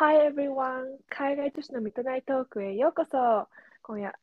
[0.00, 0.98] Hi everyone!
[1.10, 3.48] 海外都市のミッドナイトトークへようこそ
[3.82, 4.14] 今夜、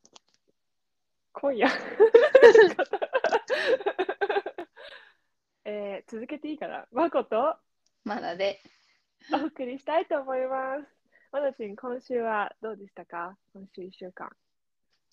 [1.34, 1.68] 今夜？
[5.66, 6.88] えー、続けていいかな？
[6.94, 7.58] まこと？
[8.06, 8.62] まだで、
[9.34, 10.88] お送りしたいと思います。
[11.34, 13.36] まなちん、今週はどうでしたか？
[13.54, 14.30] 今週1週間。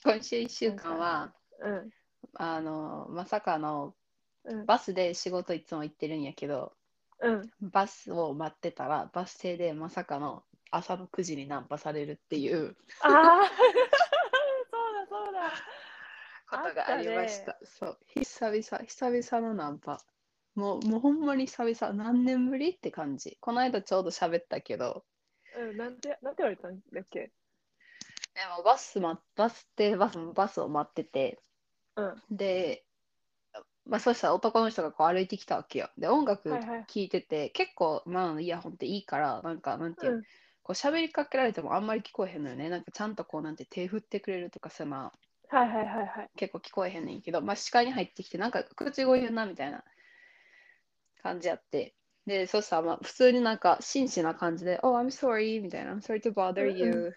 [0.05, 1.91] 今週1週間は、うん。
[2.35, 3.97] あの、まさかの
[4.45, 4.65] うん。
[4.67, 6.73] バスで仕事いつも行ってるんやけど、
[7.21, 7.51] うん。
[7.61, 13.43] バスを待ってたら、バス停でまさかの朝の9時にナンパされるっていうああ
[14.71, 15.53] そうだそうだ。
[16.51, 17.59] ことがありました。
[17.65, 20.05] そう、久々、久々のナンパ。
[20.55, 23.39] もう、もうほんまに久々、何年ぶりって感じ。
[23.41, 25.05] この間ちょうど喋ったけど、
[25.57, 27.33] うん、なんて、なんて言われたんだっけ？
[28.35, 31.41] でもバス,、ま、バス停バスバスを待ってて、
[31.97, 32.23] うん。
[32.31, 32.85] で、
[33.87, 35.91] まあ、そしたら男の人がこう歩いてきたわけよ。
[35.99, 40.25] で、音楽はいはい聴いてて、結構、まあ、イヤホンっていいから、なんか、なんていうの、うん
[40.63, 42.69] こう喋りかけられてもあんまり聞こえへんのよね。
[42.71, 46.31] なんかちゃんとこう、なんて手振ってくれるとかさ、まあ、はいはいはいはい。
[46.37, 49.85] 結構聞こえへんねんけど、まあ、視界に入ってきて、なんか口声言うなみたいな
[51.23, 51.95] 感じやって。
[52.27, 55.95] で、そしたら、まあ、普通になんか真摯な感じで、Oh, I'm sorry みたいな。
[55.95, 57.13] Sorry to bother うん you.、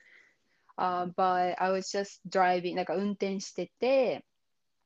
[0.78, 4.26] Uh, but I was just driving なんか運転してて、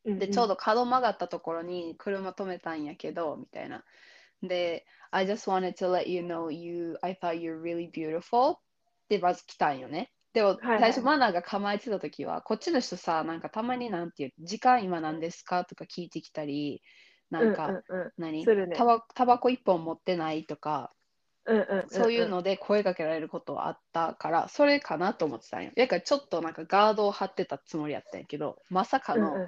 [0.06, 0.50] で、ちょうど。
[0.50, 3.84] ど角曲がったところに車止めたんやけど、みたいな。
[4.42, 8.54] で、I just wanted to let you know you, I thought you're really beautiful.
[8.54, 8.58] っ
[9.09, 10.12] てまず来たんよね。
[10.34, 16.84] でも、最初マナーが構えてた時は、こっちの人さ、なんかたまになんていう、時間今なんですかとか聞いてきたり、
[17.32, 18.12] なんか、うんうんうん。
[18.17, 18.45] 何？
[18.45, 18.76] ね。
[18.76, 20.94] タバタバコ一本持ってないとか、
[21.45, 21.90] うんうんうんうん。
[21.90, 25.72] そういうので声かけられることはあったから、それかなと思ってたんよ。
[25.76, 29.48] だからちょっとなんかガードを張ってたつもりやったんやけど、まさかの、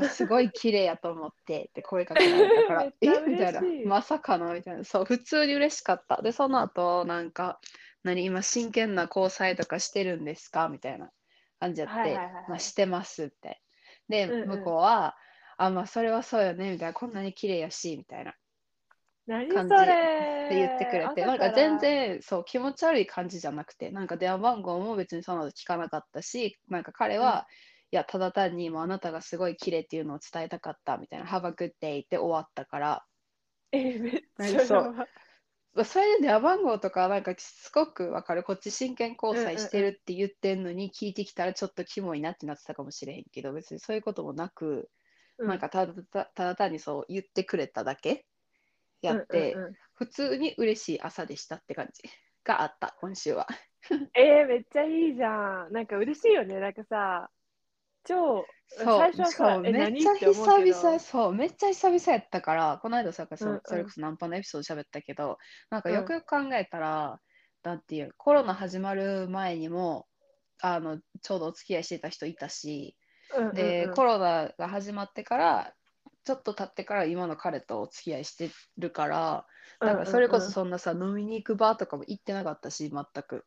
[0.00, 3.08] もうすごい綺麗やと思ってって声かけられたから、 え？
[3.26, 3.62] みたいな。
[3.86, 4.54] まさかの？
[4.54, 6.22] みたいな、そう、普通に嬉しかった。
[6.22, 7.60] で、その後、なんか、
[8.02, 10.68] 何、今真剣な交際とかしてるんですか？
[10.68, 11.10] みたいな
[11.58, 12.44] 感じやって、はいはいはいはい。
[12.48, 13.60] まあ、してますって。
[14.08, 14.48] で、うんうん。
[14.58, 15.16] 向こうは、
[15.58, 18.34] あ、まあ、それはそうよね、みたいな、こんなに綺麗やし、みたいな。
[19.28, 19.82] 感じれ。
[19.82, 27.46] って言ってくれて、なんか全然そう気持ち悪い感じじゃなくて、なんか電話番号も別にその後聞かなかったし、なんか彼は、
[27.92, 33.04] いや、ただ単にもうあなたがすごい綺麗っていうのを伝えたかったみたいな、Have a good day って終わったから、
[33.72, 35.84] えめっち何そう。
[35.84, 44.88] それで電話番号とかなんかすごくわかる、こっち真剣交際してるって言ってんのに聞いてきたらちょっとキモいなってなってたかもしれへんけど、別にそういうこともなく、
[45.38, 45.48] うん。
[45.48, 48.26] なんかただたただ単にそう言ってくれただけ
[49.02, 49.74] やって、うんうんうん。
[49.94, 52.02] 普通に嬉しい朝でしたって感じ
[52.44, 53.46] があった、今週は。
[54.14, 55.72] えー、めっちゃいいじゃん。
[55.72, 56.58] なんか嬉しいよね。
[56.58, 57.30] なんかさ、
[58.04, 59.66] 超、最初はさ、そう。
[59.68, 63.60] え、めっちゃ久々、そう、めっちゃ久々やったから、この間さ、そうんうん。
[63.64, 65.38] それこそナンパのエピソード喋ったけど、
[65.70, 65.94] なんかうん。
[65.96, 67.20] よくよく考えたら、
[67.62, 70.08] なんていう、コロナ始まる前にも、
[70.62, 72.96] あの、ちょうどお付き合いしてた人いたし、
[73.36, 73.56] うんうんうん。
[73.56, 75.74] で、コロナが始まってから、
[76.24, 79.46] ちょっと経ってから今の彼とお付き合いしてるから、
[79.84, 83.46] だからそれこそそんなさ、飲みに行くバーとかも行ってなかったし、全く。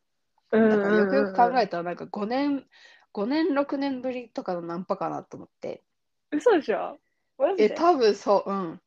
[0.68, 2.66] だからよくよく考えたら、なんか5年、
[3.14, 5.84] 5年、6年ぶりとかのナンパかなと思って。
[6.32, 6.98] 嘘でしょ？
[7.38, 8.80] マジえ、で多分そう、うん。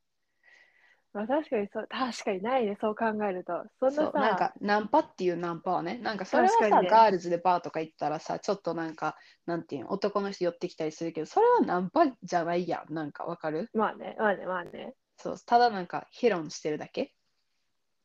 [1.14, 3.54] まあ、確かにそう、確かにないね、そう考えると。
[3.80, 4.22] そんなさ、そう。
[4.22, 6.90] なんかナンパっていうナンパはね、なんかそれはさ、確かにね。
[6.90, 9.16] ガールズでバーとか行ったらさ、ちょっとなんか、
[9.46, 13.70] なんていうの、男の人寄ってきたりするけど、それはナンパじゃないやん、なんかわかる？
[13.74, 14.94] まあね、まあね、まあね。
[15.16, 17.14] そう、ただなんか、ヒロンしてるだけ。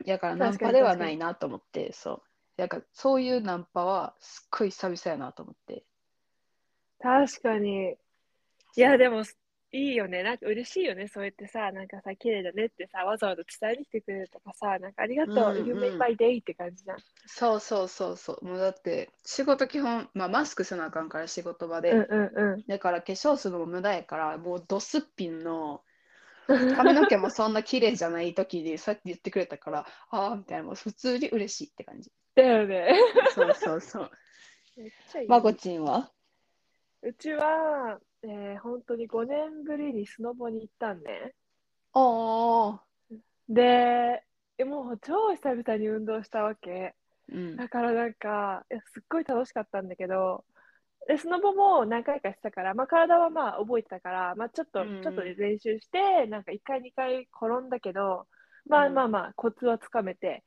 [0.06, 2.22] だからナンパではないなと思って、そう。
[2.56, 5.84] だからそういうナンパはすっごい久々やなと思って。
[7.02, 7.96] 確かに。
[8.76, 9.22] いや、でも、
[9.74, 10.22] いいよね。
[10.22, 11.08] なんか嬉しいよね。
[11.08, 16.98] そうやってさ、なんかさ、綺麗だねってさ、わざわざ伝えに来てくれるとかさ、なんかありがとう、うんうん You made my day って感じじゃん。
[17.26, 18.44] そうそうそうそう。
[18.44, 21.92] もうだって、仕事基本、まあマスクせなあかんから仕事場で。
[21.92, 25.82] うんうんだから化粧するのも無駄やから、もうドスッピンの
[26.48, 26.76] うん。
[26.76, 32.12] 髪の毛もそんな綺麗じゃない時にそうやって言ってくれたから、ああ、みたいな、もう普通に嬉しいって感じ。
[32.34, 32.94] だよね。
[33.34, 34.10] そうそうそう。
[35.28, 36.10] まこちんは？
[37.02, 41.34] うちは、えー、本当に5年ぶりにスノボに行ったんね。
[41.94, 42.78] おー。
[43.48, 44.22] で、
[44.56, 46.94] えもう超久々に運動したわけ。
[47.28, 47.56] うん。
[47.56, 50.44] だからなんか、すっごい楽しかったんだけど、
[51.08, 58.26] で、スノボも何回かしたから、まあ体はまあ覚えてたから、まあちょっと、うんうんちょっとで練習して、なんか1回2回転んだけど、
[58.68, 60.44] まあうんまあまあコツはつかめて、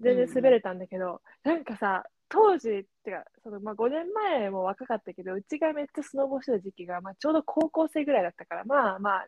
[0.00, 9.26] 全然滑れたんだけど、なんかさ、当時ってかその、まあ、5年前も若かったけどうちがめっちゃスノボしてた時期が、まあ、ちょうど高校生ぐらいだったからまあまあ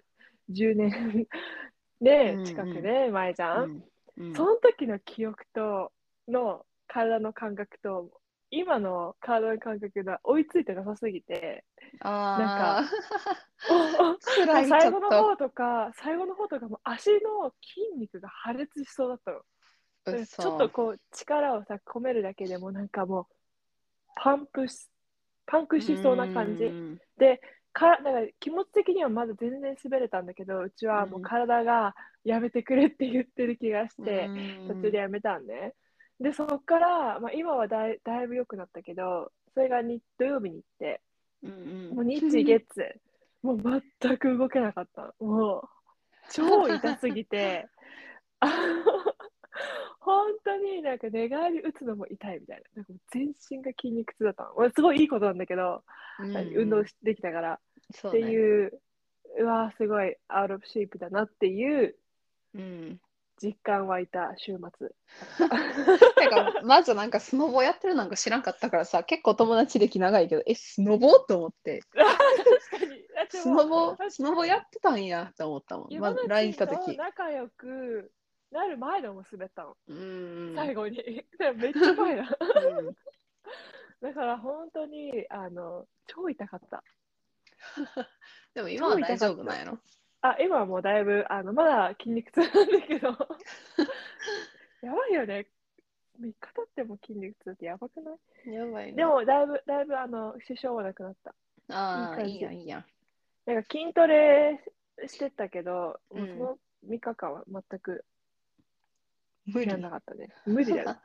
[0.51, 1.27] 10年
[2.01, 2.45] ねうんうん。
[2.45, 3.85] 近くね前じゃん、うん
[4.19, 4.35] うん。
[4.35, 5.93] その時の記憶と
[6.29, 8.11] の体の感覚と
[8.51, 11.65] 今の体の感覚が追いついてなさすぎて
[12.01, 12.85] あ
[13.71, 14.81] おお辛いちょっと。
[14.81, 19.41] 最後の方とか最後の方とかもう足の筋肉が破裂しそうだったの。
[20.05, 23.27] でちょっとこう力をさ込めるだけでもなんかもう
[24.17, 24.89] パンプし
[25.47, 26.65] パンクしそうな感じ。
[26.65, 27.01] うん。
[27.19, 27.41] で
[27.73, 31.95] かだから気持ち的にはまだ全然滑れたんだけどうちはもう体が
[32.25, 34.29] やめてくれって言ってる気がして、
[34.69, 35.75] 途中でやめたんね。
[36.21, 41.01] でそこから、まあ、今はだいだいぶ良くなったけどそれがに土曜日に行って
[41.95, 42.67] もう日月
[43.43, 45.15] もう全く動けなかった。
[45.19, 45.69] もう
[46.31, 47.67] 超痛すぎて
[50.01, 52.63] 本当になんか寝返り打つのも痛いみたいな。
[52.77, 54.55] なんかもう全身が筋肉痛だったの。
[54.55, 55.83] まあすごいいいことなんだけど、
[56.21, 56.37] うん。
[56.57, 57.57] 運動しできたから、っ
[57.93, 58.21] てそうね。
[58.21, 58.81] いう
[59.39, 61.95] うわすごいアウトオブシェイプだなっていう
[62.55, 63.01] うん
[63.43, 64.91] 実感湧いた週末。
[65.39, 71.83] なんかまずなんかスノボやってるなんか知らんかったからさ結構友達歴長いけどえスノボと思って。
[73.31, 76.97] スノボスノボやってたんやって思ったもん、ま山あ、LINE 口来た時。
[76.97, 78.11] と仲良く
[78.51, 80.97] なる前でも滑ったの、うん最後に。
[81.57, 82.23] めっちゃ前だ。
[82.79, 82.97] うん。
[84.01, 86.83] だから本当にあの超痛かった。
[88.55, 89.79] でも今は大丈夫なんやろ？
[90.23, 93.09] あ今はもうだいぶあのまだ筋肉痛なんだけど。
[94.83, 95.47] やばいよね。
[96.21, 98.13] 3日経っても筋肉痛ってやばくな
[98.47, 98.53] い？
[98.53, 101.35] やばいねでもだいぶだいぶあの支障はなくなった。
[101.73, 102.85] ああいいやんいいやん。
[103.47, 104.61] なんか筋トレ
[105.07, 106.59] してたけど、うんもうその
[106.89, 108.05] 3日間は全く
[109.47, 110.29] 無理なかったね。
[110.47, 110.97] 無理だよ。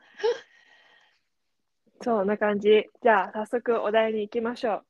[2.02, 2.86] そんな感じ。
[3.02, 4.82] じゃあ、早速お題に行きましょ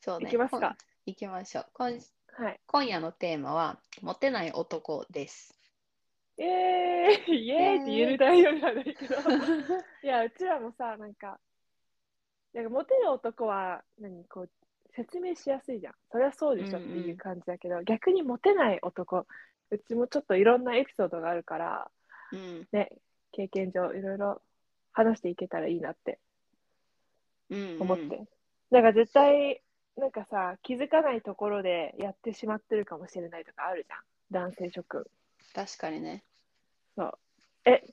[0.00, 0.58] そうね行きますか？
[0.58, 0.76] 今
[1.06, 2.42] 行きましょう今う。
[2.42, 2.60] はい。
[2.66, 5.54] 今夜のテーマはモテない男です
[6.36, 9.14] イエーイイエーイって言える内容なんだけど。
[10.02, 11.38] いや、うちらもさ、なんか、
[12.52, 14.50] なんかモテる男は、何、こう、
[14.96, 15.94] 説明しやすいじゃん。
[16.10, 19.26] そりゃそうでしょっていう感じだけど、逆にモテない男、
[19.70, 21.90] うちもちょっといろんなエピソードがあるから、
[22.34, 22.90] うんね、
[23.32, 24.42] 経験上いろいろ
[24.92, 26.18] 話していけたらいいなって
[27.50, 28.24] うん思って。
[28.70, 29.62] なんか絶対、
[29.96, 34.00] なんかさ、気づかないところでやってしまってるかもしれないとかあるじゃん。
[34.30, 35.04] 男性諸君。
[35.54, 36.24] 確かにね
[36.96, 37.18] そう。
[37.64, 37.84] え、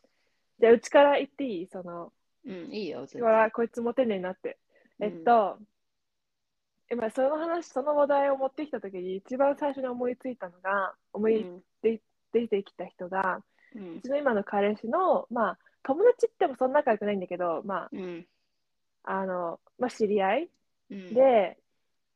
[0.60, 1.68] じゃあうちから言っていい？
[1.68, 2.12] その、
[2.46, 4.58] うんいいよ全ほら、こいつモテねえなって。
[5.00, 5.60] えっと、
[6.92, 13.44] 今その話、その話題を持ってきたときに一番最初に思いついたのが、思いうん出てきた人が、
[13.76, 18.26] うんうちの今の彼氏の、まあ、友達ってもそんな仲良くないんだけど、まうん
[19.04, 20.50] あ、あの、まあ、知り合い
[20.90, 21.58] うんで、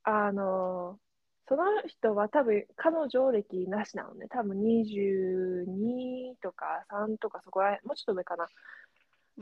[0.03, 0.99] あの、
[1.47, 4.27] その人は多分彼女歴なしなのね。
[4.29, 8.47] 多分22とか3とかそこらへん、もうちょっと上かな。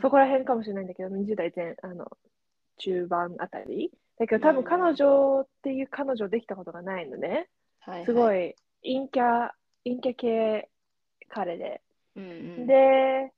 [0.01, 2.05] そこら辺かもしれないんだけど、20代前、あの、
[2.77, 3.91] 中盤あたり。
[4.17, 7.47] だけど多分彼女っていう彼女できたことがないのね。
[7.79, 9.51] はいすごい、い陰キャ、
[9.83, 10.69] 陰キャ系
[11.29, 11.81] 彼で。
[12.15, 12.27] うんう
[12.63, 13.31] ん、で、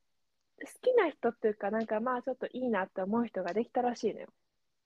[0.59, 4.27] 好きな人っていうか、なんかまあちょっといいなって思う人ができたらしいのよ。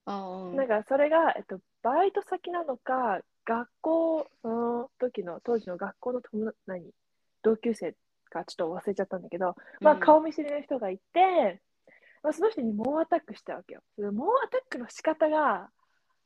[0.06, 6.92] あうんなんかそれが、えっと、バイト先なのか、学校、その時の、当時の学校の友達、何
[7.42, 7.96] 同級生
[8.30, 11.62] かちょっと忘れちゃったんだけど、まあうん顔見知りの人がいて、
[12.22, 13.82] まあ、その人に猛アタックしたわけよ。
[13.96, 15.70] その猛アタックの仕方が、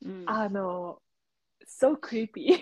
[0.04, 1.02] うん、あの、
[1.66, 2.58] so creepy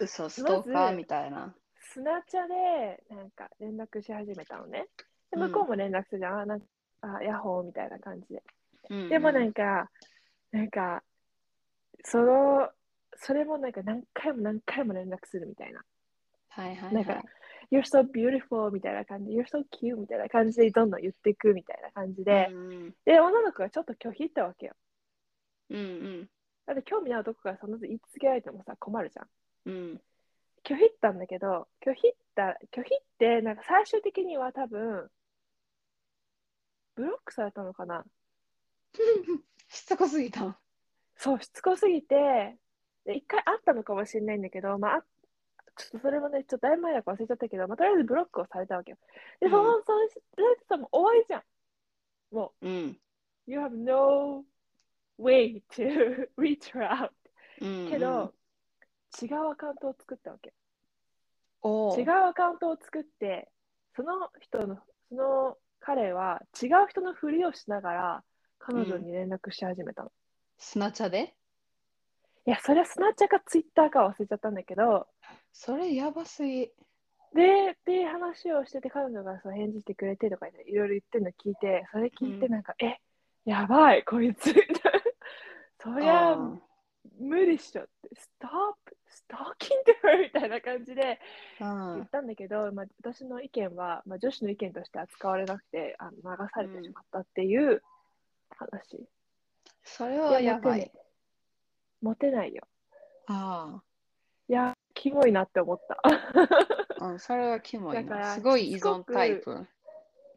[0.00, 1.54] 嘘ストーカーみたいな。
[1.92, 4.86] スナチャでなんか連絡し始めたのね。
[5.30, 6.40] でうん向こうも連絡するじゃん。
[6.40, 6.66] あなんか
[7.02, 8.42] あヤッホーみたいな感じで。
[8.90, 9.90] うんでもなんか、
[10.50, 11.02] なんか、
[12.04, 12.68] その、
[13.16, 15.82] それもなんか何回も何回も連絡するみたいな。
[16.48, 17.22] はいはいはいなんか。
[17.70, 24.74] You're so beautiful みたいな感じ、You're so cute みたいな感じでどんどん言っていくみたいな感じで、うんで、女の子がちょっと拒否ったわけよ。
[25.70, 26.28] うんうん
[26.66, 29.28] だって興味ない男がそんなこと言い続けられてもさ、困るじゃん。
[29.66, 30.00] うん
[30.64, 35.10] 拒否ったんだけど、拒否った、拒否って、なんか最終的には多分、
[36.94, 38.04] ブロックされたのかな
[39.68, 40.60] しつこすぎた。
[41.16, 42.58] そう、しつこすぎて、
[43.04, 45.04] で一回会ったのかもしれないんだけど、まあ、あ
[45.76, 48.98] ちょっとそれもね、ちょっとだいぶ前だから忘れちゃったけど、まあ、とりあえずブロックをされたわけよ。
[49.40, 51.42] で、その、その、その人も終わりじゃん。
[52.34, 52.96] もうんう、
[53.50, 54.44] You have no
[55.18, 57.10] way to reach her out.
[57.60, 58.34] うんけど、
[59.20, 60.54] 違うアカウントを作ったわけ。
[61.62, 63.50] お違うアカウントを作って、
[63.94, 64.78] その人の、
[65.08, 68.24] その彼は違う人のふりをしながら、
[68.58, 70.12] 彼女に連絡し始めたの。
[70.58, 71.34] スナチャで？
[72.46, 75.06] いや、それはスナッチャーかツイッターか忘れちゃったんだけど、
[75.52, 76.70] それやばすぎ。
[77.34, 82.96] で、って話をしてて、彼女がそう返事してくれてとかいろいろ言ってるの聞いて、それ聞いてなんか、え、
[83.44, 84.52] やばい、こいつ。
[85.82, 86.36] そりゃ、
[87.18, 88.50] 無理っしょって、ストッ
[88.84, 89.78] プ、ストーキン
[90.18, 91.20] グみたいな感じで
[91.60, 97.82] 言ったんだけど、まあ、私の意見は、まあ、女子の意見として扱われなくてあの流されてしまったっていう
[98.56, 99.06] 話。
[99.84, 100.90] それはやばい。
[102.00, 102.66] モテないよ。
[103.26, 103.82] ああ。
[104.48, 106.00] いや、キモいなって思った。
[107.04, 108.34] うん、それはキモいな。
[108.34, 109.66] すごい依存タイプ。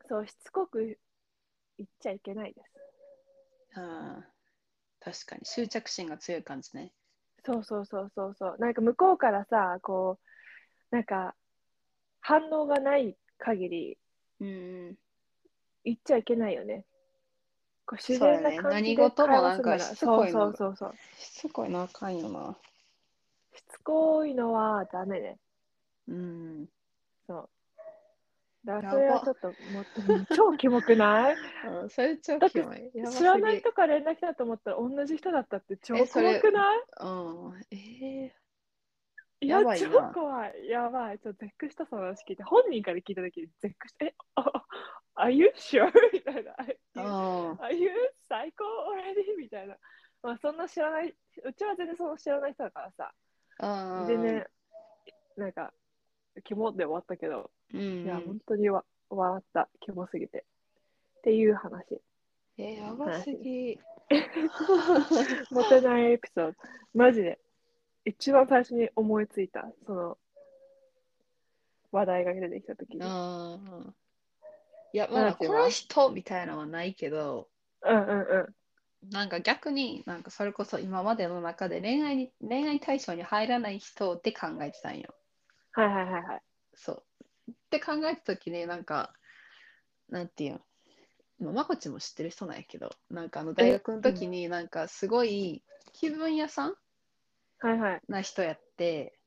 [0.08, 0.98] そう、しつこく
[1.78, 2.62] 言っちゃいけないで
[3.74, 3.80] す。
[3.80, 4.36] ああ。
[5.06, 6.92] 確かに執着心が強い感じね。
[7.46, 8.56] そうそうそうそうそう。
[8.60, 10.20] なんか向こうからさ、こ
[10.92, 11.36] う、なんか
[12.22, 13.98] 反応がない限り、
[14.40, 14.96] うん、
[15.84, 16.86] 言っちゃいけないよね。
[17.86, 20.96] こう自然な感じで会話するなら、そうそうそうそう。
[21.18, 22.56] しつこいのあかんよな。
[23.54, 25.38] しつこいのはダメね。
[26.08, 26.66] うん。
[27.28, 27.50] そう。
[28.66, 29.56] だからそれはちょっとも
[30.36, 31.36] 超キモくない？
[31.82, 32.92] うん、それ超キモい。
[32.92, 36.84] 知らない人から連絡来たと思ったら同じ人だったって超怖くない？
[37.02, 37.08] う
[37.52, 37.62] ん。
[37.72, 40.68] えー、いや、超怖い。
[40.68, 41.20] やばい。
[41.20, 44.66] ちょっと絶句したその話聞いて、本人から聞いたときに絶句して、え、あ、
[45.18, 45.92] Are you sure?
[46.12, 46.56] みたいな。
[47.60, 47.92] Are you
[48.28, 49.38] psycho already?
[49.38, 49.78] みたいな。
[50.24, 53.14] まあ、そんな知らない、うちは全然その知らない人だからさ。
[54.08, 54.48] 全然、
[55.38, 55.72] なんか、
[56.44, 60.46] キモで終わったけど、うん、いや、本当にわ笑った、キモすぎて。
[61.20, 62.02] っていう話。
[62.58, 63.80] えー、やばすぎ。
[65.52, 66.58] モテないエピソード。
[66.94, 67.40] マジで。
[68.06, 70.18] 一番最初に思いついた、その、
[71.92, 73.00] 話題が出てきたときに。
[73.02, 73.60] あ
[74.94, 77.50] いや、まだこの人みたいなのはないけど、
[77.82, 78.56] うんうんう
[79.08, 79.10] ん。
[79.12, 85.14] なんか逆に、なんかそれこそ今までの中で恋愛に恋愛対象に入らない人って考えてたんよ。
[85.76, 86.42] はいはいはいはい。
[86.74, 87.52] そう。
[87.52, 89.14] って考えた時になんか
[90.10, 90.62] なんていう
[91.40, 91.52] の？
[91.52, 95.64] まこちも知ってる人なんやけどなんかあの大学の時になんかすごい
[95.94, 96.74] 気分屋さん？
[97.60, 98.02] はいはい。
[98.08, 99.18] な人やって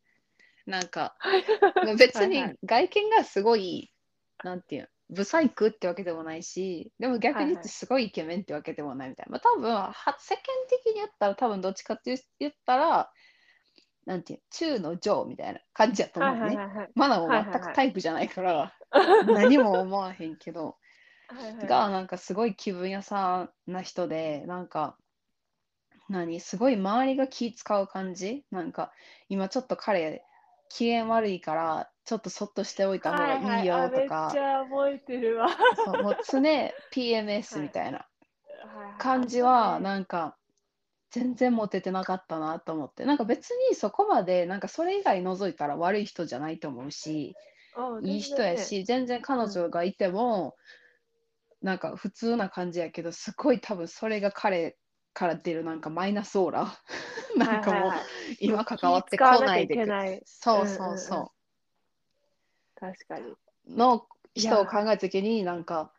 [0.67, 1.15] なんか
[1.99, 3.93] 別に外見がすごい
[4.43, 4.89] なんていうの？
[5.11, 13.11] ブサイクってわけでもないしでも逆に言ってすごいイケメンってわけでもないみたいな、まあ多分は世間的に言ったら多分どっちかって言ったら
[14.09, 16.41] なんていう中の上みたいな感じやと思うね。
[16.41, 18.73] はいはいはい、マナも全くタイプじゃないから、
[19.27, 20.77] 何も思わへんけど、
[21.29, 24.97] はいはい、がなんかすごい気分屋さんな人で、なんか、
[26.09, 28.47] 何すごい周りが気使う感じ？
[28.51, 28.93] なんか
[29.29, 30.25] 今ちょっと彼
[30.71, 33.67] 機嫌悪いからちょっとそっとしておいた方がいい。
[33.67, 35.49] よとか、はいはい、めっちゃ覚えてるわ。
[35.85, 36.41] そうもう常
[36.95, 38.07] PMS みたいな
[38.97, 40.38] 感じはなんか
[41.11, 43.05] 全然モテてなかったなと思って。
[43.05, 47.35] なんか別にそこまでなんかそれ以外除いたら悪い人じゃないと思うし
[48.03, 50.57] いい人やし全然彼女がいても、
[51.63, 54.77] うん、なんか普通な感じやけどすごい多分それが彼
[55.15, 56.79] から出るなんかマイナスオーラ。
[57.37, 57.93] なんかもう、
[58.41, 61.19] 今関わってこないでくそうそうそう、
[62.83, 63.35] うんうん、確かに。
[63.77, 65.93] の人を考えた時になんか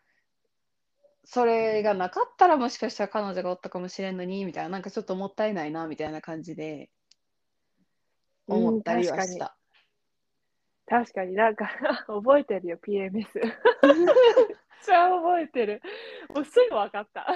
[1.31, 6.89] それがなかったらもしかしたら彼女がおったかもしれんのにみたいななんかちょっともったいないなみたいな感じで
[8.47, 9.55] 思ったりはした。
[10.89, 11.35] うん、確かに。
[11.35, 11.69] なんか
[12.07, 13.25] 覚えてるよ PMS めっ
[14.83, 15.83] ちゃ覚えてる。
[16.33, 17.27] もうすぐ分かった。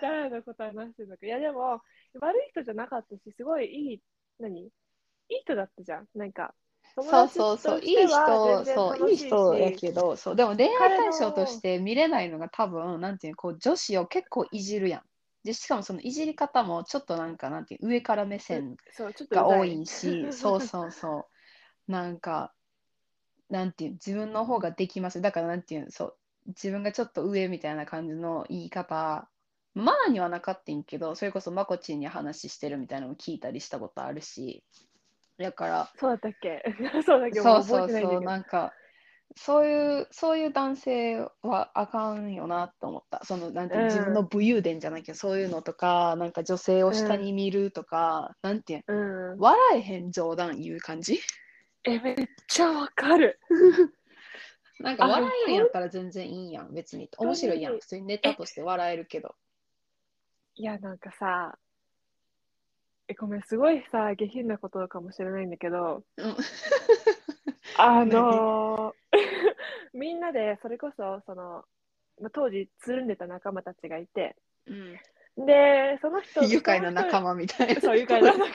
[0.00, 1.26] 誰のこと話してるのか。
[1.26, 1.80] いやでも
[2.14, 4.02] 悪い人じゃなかったしすごいいい
[4.40, 4.64] 何？
[4.64, 4.72] い
[5.28, 6.08] い人だったじゃん。
[6.16, 6.52] なんか
[6.98, 15.02] そうそうそう、いい人、そう、いい人やけど、そう、でも恋愛対象として見れないのが多分、なんていうこう、女子を結構いじるやん。
[15.44, 18.76] で、しかもそのいじり方もちょっとなんか、なんていう、上から目線
[19.30, 21.28] が多いし、 そうそうそ
[21.88, 22.54] う、なんか、
[23.48, 25.20] なんていう、自分の方ができます。
[25.20, 26.18] だから、なんていう、そう、
[26.48, 29.28] 自分がちょっと上みたいな感じの言い方、
[29.74, 34.64] マナにはなかったんけど、それこそまこちんに話してるみたいなのを聞いたりしたことあるし、
[35.40, 35.90] だから。
[35.96, 36.62] そうだったっけ？
[37.04, 37.40] そうだっけ？
[37.40, 38.20] そうそうそう。
[38.22, 38.72] なんか
[39.36, 43.24] そういうそういう男性はあかんよなと思った。
[43.24, 51.20] そのなんていう、うん、自分の武勇伝じゃなきゃそういうのとかなんか女性を下に見るとか、うん、なんていう、うん、笑えへん冗談言う感じ？
[51.84, 52.16] えめっ
[52.48, 53.38] ちゃわかる。
[54.80, 57.08] なんか笑えるんやったら全然いいやん別に。
[57.18, 57.78] 面白いやん。
[57.78, 59.34] 普通にネタとして笑えるけど。
[60.56, 61.56] いやなんかさ
[63.10, 66.36] え、ごめん、すごいさ、下品なことかもしれないんだけど、うん、
[67.76, 68.94] あの
[69.92, 71.64] みんなで、それこそ、その、
[72.20, 74.36] まあ、当時、つるんでた仲間たちがいて、
[74.66, 77.80] うん、で、その人、愉快な仲間みたいな。
[77.80, 78.54] そう、愉快な仲間。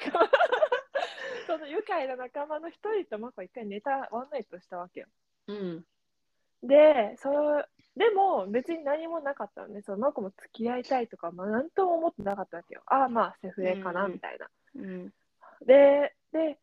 [1.48, 5.08] そ その愉快な仲間の一人とマコ一回ネタワンナイトしたわけよ。
[5.48, 5.86] うん。
[6.64, 7.66] で、その
[7.96, 9.82] でも別に何もなかったのね。
[9.82, 12.82] そのマコも付き合いたいとか、まあ、何とも思ってなかったわけよ。
[12.88, 14.48] ああ、まあセフレかな、うんみたいな。
[14.76, 15.14] うん。
[15.66, 16.60] で、で、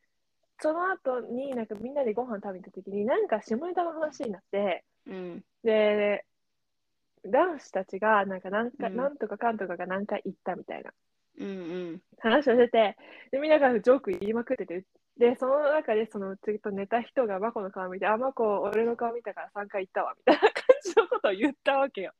[0.60, 5.44] その後になんかみんなでご飯食べた時に、なんか下ネタの話になって、うん。
[5.64, 6.24] で、
[7.24, 10.92] 男子たちがなんかなんか、うんなんとかかんとかが何回言ったみたいな
[11.38, 11.46] うん。
[11.46, 11.50] う
[11.94, 12.02] ん。
[12.18, 12.96] 話をしてて、
[13.30, 14.84] でみんながジョーク言いまくってて、
[15.18, 22.12] で、その中でその次と寝た人がマコの顔見て、あ、マコ、俺の顔見たから3回言ったわ、みたいな感じのことを言ったわけよ。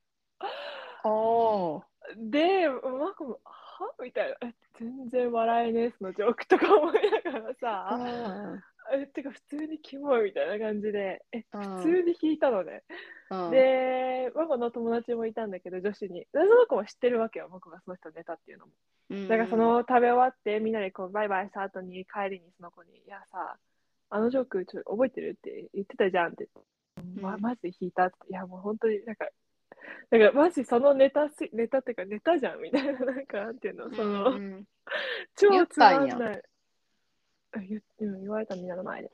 [1.05, 1.83] おー。
[2.31, 4.49] で、マコも、はみたいな。
[4.49, 6.95] え全然笑えねえ、そのジョークとか思い
[7.25, 8.59] ながらさ、あ
[8.95, 12.83] え、てか普通にキモいみたいな感じで、え、ー普通に聞いたのね。
[13.31, 13.51] うん。
[13.51, 16.21] で、マコの友達もいたんだけど、女子に。
[16.21, 18.73] でその子も知ってるわけよ、マコがその人寝たっていうのも。
[19.11, 23.59] うん、だからその食べ終わってみんなでこうバイバイした後に帰りにその子に「いやさ
[24.09, 26.49] あのジョークちょ覚えてる?」って言ってたじゃんって、
[27.21, 27.41] ま、うん。
[27.41, 29.29] マジで引いたっていやもう本当になんか
[30.11, 34.65] なんかマジそのネタしネタっていうかネタじゃんみたいななんかなんていうのその、うんうん。
[35.37, 36.43] 超つまんない。
[37.55, 39.11] あ言うん言われたみんなの前で。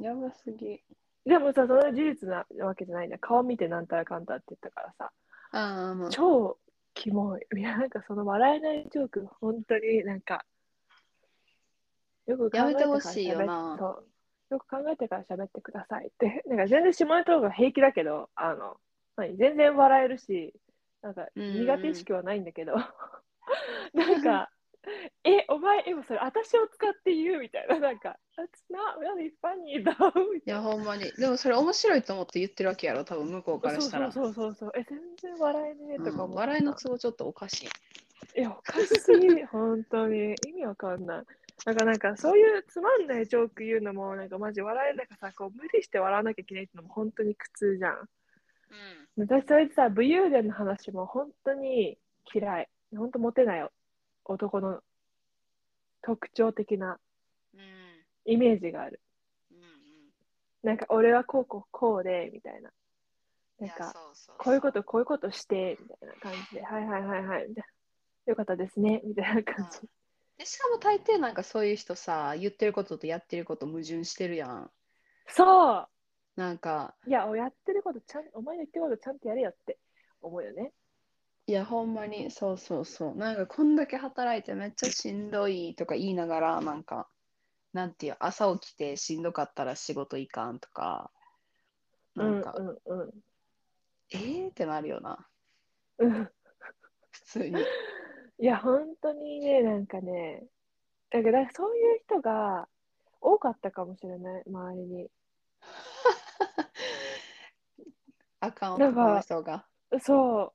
[0.00, 0.82] やばすぎ。
[1.26, 3.10] でもさそれ事実なわけじゃないん。
[3.10, 5.12] だ顔見てなんたらかんたらって言ったからさ。
[5.50, 6.10] ああ、もう。
[6.10, 6.58] 超
[6.94, 7.46] キモい。
[7.56, 10.44] いや、なんかその笑えないジョーク、本当になんか、
[12.26, 13.78] よく考えやめてほしいよな
[14.50, 16.42] よく考えてから喋ってくださいって。
[16.48, 18.78] なんか全然下ネタが平気だけど、あの、
[19.16, 20.54] 何全然笑えるし、
[21.02, 22.74] なんかうん苦手意識はないんだけど、
[23.94, 24.50] なんか、
[25.24, 30.62] え、お前、今それ私を使って言うみたいな、なんか、That's not really funny though みいや。
[30.62, 31.10] ほんまに。
[31.12, 34.12] でもそれ面白いと思って言ってるわけやろ、多分向こうからしたら。
[34.12, 34.72] そうそうそう。
[34.76, 37.68] え、全然笑えねえとかうん笑いのツボちょっとおかしい。
[38.38, 40.34] いや、おかしすぎ、 本当に。
[40.46, 41.24] 意味わかんない。
[41.66, 48.08] なんか、なんか、そういうつまんないジョーク言うのも、なんか、マジ笑えなんかさ、こう、無理して笑わなきゃいけないってのも本当に苦痛じゃん。
[49.16, 51.98] 私、それでさ、武勇伝の話も本当に
[52.32, 52.68] 嫌い。
[52.96, 53.68] 本当モテない
[54.24, 54.80] 男の
[56.02, 56.98] 特徴的な
[57.54, 57.60] うん。
[57.60, 57.66] うん。
[58.24, 59.00] イメージがある。
[59.50, 59.58] うん。
[60.62, 62.70] なんか、俺はこうこうこうで、みたいな。
[63.60, 63.66] うん。
[63.66, 63.92] なんか
[64.38, 68.32] こういうこと、こういうことして、みたいな感じで、はいはいはいはい、みたいな。
[68.32, 69.88] よかったですね、みたいな感じ。
[70.38, 74.70] でしかも大抵なんかそういう人さ、言ってることとやってること矛盾してるやん。
[75.26, 75.88] そう
[76.36, 79.78] なんか、いや、やってることちゃん、お前の言ってることちゃんとやれよって
[80.20, 80.72] 思うよね。
[81.46, 83.16] いや、ほんまに、そうそうそう。
[83.16, 87.08] なんか、こんだけ働いてめっちゃしんどいとか言いながら、なんか、
[87.72, 91.10] なんていう、朝起きてしんどかったら仕事行かんとか、
[92.14, 93.10] なんか、うんうんうん。
[94.10, 95.26] えーってなるよな、
[95.98, 96.30] うん
[97.10, 97.54] 普通に。
[98.40, 100.46] いや、本当にね、なんかね、
[101.10, 102.68] だからそういう人が
[103.20, 105.10] 多かったかもしれない、周りに。
[108.40, 109.66] あかん男の人が。
[110.00, 110.54] そ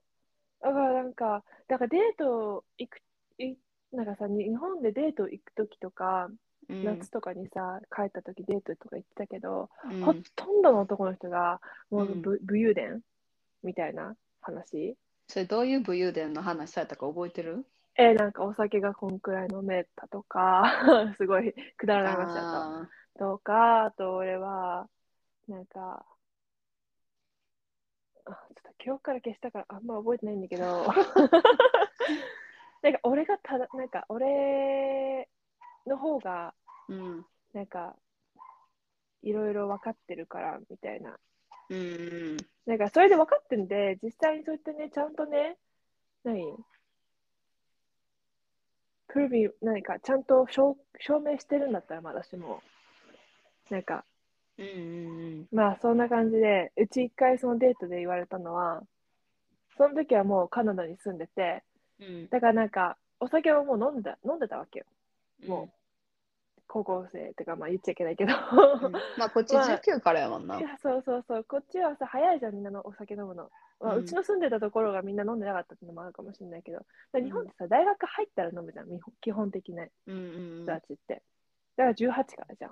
[0.62, 0.63] う。
[0.63, 3.02] だからなんか、だからデート行く、
[3.38, 3.58] い
[3.91, 6.30] なんかさ、日本でデート行くときとか、
[6.69, 13.02] うん夏とかにさ、帰ったときデートとか行ってたけど、うんほとんどの男の人が、もううんぶ武勇伝
[13.62, 14.96] みたいな話。
[15.28, 17.66] それどういう武勇伝の話されたか覚えてる？
[17.96, 20.64] えーなんかお酒がこんくらい飲めたとか、
[21.18, 23.20] すごいくだらない話だあと。
[23.20, 24.88] とか、あと俺は、
[25.48, 26.04] なんか、
[28.26, 30.64] あちょっと記憶から消したからあんま覚えてないんだけど、
[32.82, 35.30] なんか俺がただ、なんか俺
[35.86, 37.96] の方が、ーうんなんか、
[39.22, 41.18] いろいろ分かってるからみたいな。
[41.69, 42.38] うんうん。
[42.65, 45.58] なんかそれで分かってんで、実際にそうやってね、ちゃんとね、
[46.23, 46.58] 何？
[49.08, 52.62] プルビー、何かちゃんと証証明してるんだったら、まあ私も、
[53.69, 54.06] なんか、
[54.58, 54.69] うんう
[55.41, 58.82] んまあそんな感じで、うち一回そのデートで言われたのは、
[59.78, 61.63] その時はもうカナダに住んでて、
[61.99, 62.30] うん。
[62.30, 64.86] だからなんか、お酒はもう飲んだ飲んでたわけよ。
[65.43, 65.45] う。
[65.45, 65.49] ん。
[65.49, 65.83] もう、
[66.74, 68.34] 高校生ってか、まあ言っちゃいけないけど。
[68.34, 70.58] うんまあこっちまあ19からやもんな。
[70.58, 73.52] いやそうそうそう、こっちはさ、早いじゃん、みんなのお酒飲むの。
[73.80, 76.80] まあううんちの住んでたところがみんな飲んでなかったっていうのもあるかもしれないけど、
[77.14, 81.22] 日本ってさ、大学入ったら飲むじゃん、み基本的なうんうん人たちって。
[81.78, 82.72] だから18からじゃん。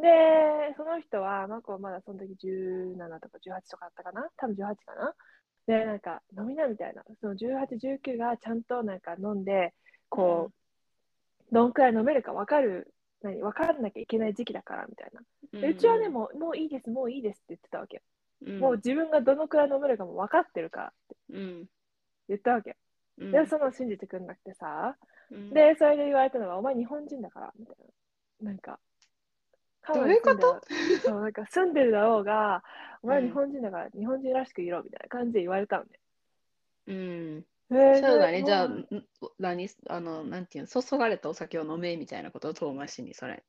[0.00, 4.26] で、その人は、マコはまだその時17とか18とかあったかな？
[4.38, 5.14] 多分18かな？
[5.66, 7.04] で、なんか飲みなみたいな。
[7.20, 9.74] その18、19がちゃんとなんか飲んで、
[10.08, 12.91] こう、どんくらい飲めるか分かる、
[13.22, 15.20] 何分からなきゃいけない時期だからみたいな。
[15.60, 18.02] でうちはね、もうもういいです、もういいですって言ってたわけ
[18.58, 21.66] もう自分がどのくらい飲めるかも分かってるからってうん。
[22.28, 22.76] 言ったわけ
[23.18, 24.96] で、その信じてくんなくてさ、
[25.30, 25.50] うん。
[25.50, 27.76] で、それで言われたのが、お前日本人だから、みたい
[28.40, 28.50] な。
[28.50, 28.80] なんか、
[29.94, 30.60] どういうこと？
[31.04, 32.62] そう、なんか住んでるだろうが、
[33.02, 33.26] お前うん。
[33.26, 35.90] 日本人だから日本人らしくいろみたいな感じで言われたのね。
[36.86, 37.44] うん。
[37.70, 38.42] えーそうだね。
[38.42, 38.68] じゃあ、
[39.38, 43.42] 何あの、なんていうの、注がれたお酒を飲めみたいなことを遠回しに、それ。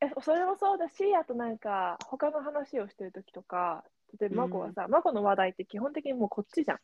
[0.00, 3.84] えそれもそうだし、あとなんか、他の話をしてるときとか、
[4.20, 6.78] 例えば、マコはさ、マコの話題って基本的にもうこっちじゃん。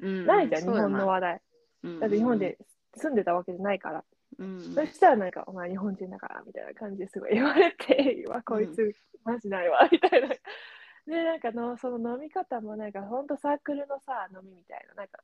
[0.00, 1.42] うんないじゃん、日本の話題。
[1.84, 2.58] うんだって日本で
[2.96, 4.04] 住んでたわけじゃないから。
[4.38, 10.28] うんそしたらなんか、お前日本人だからみたいな感じですごい言われて、 うわ、こいつマジないわ、 みたいな。
[11.06, 15.22] で、なんかの、その飲み方もなんか、ほんとサークルのさ、飲みみたいな、なんか、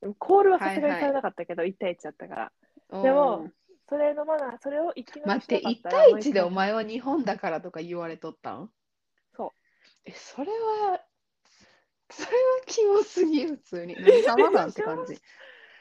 [0.00, 3.02] でもコールはさすがにされなかったけど、1対1だったから。
[3.02, 3.52] でもうん
[3.88, 8.70] それ飲まない、それを一気飲み待って、1しなかったら対1でお前は日本だからとか言われとったん？
[9.36, 9.50] そう。
[10.06, 11.00] え、それは、
[12.10, 12.32] それは
[12.64, 13.94] キモすぎ、普通に。
[13.96, 15.20] 何様なんて感じ？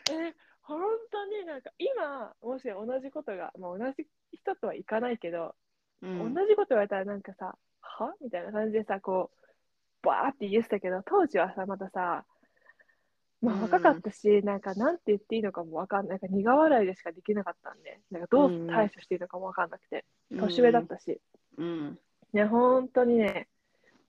[0.07, 5.55] 回 え、本当になんか、今、もし同じことが、まあ、同じ人とはいかないけど、
[6.01, 8.13] うん同じこと言われたらなんかさ、は？
[8.19, 12.25] みたいな感じでさ、こう、バーって言ってたけど、当時はさ、またさ、
[13.41, 16.19] まあうん若かったし、なんかなんて言っていいのかもわかんない。
[16.21, 21.19] なんか苦笑いでしかできなかったんで、なんかどう対処していいのかもわかんなくて、年上だったし、
[21.57, 21.99] うん。
[22.33, 23.47] ね、本当にね、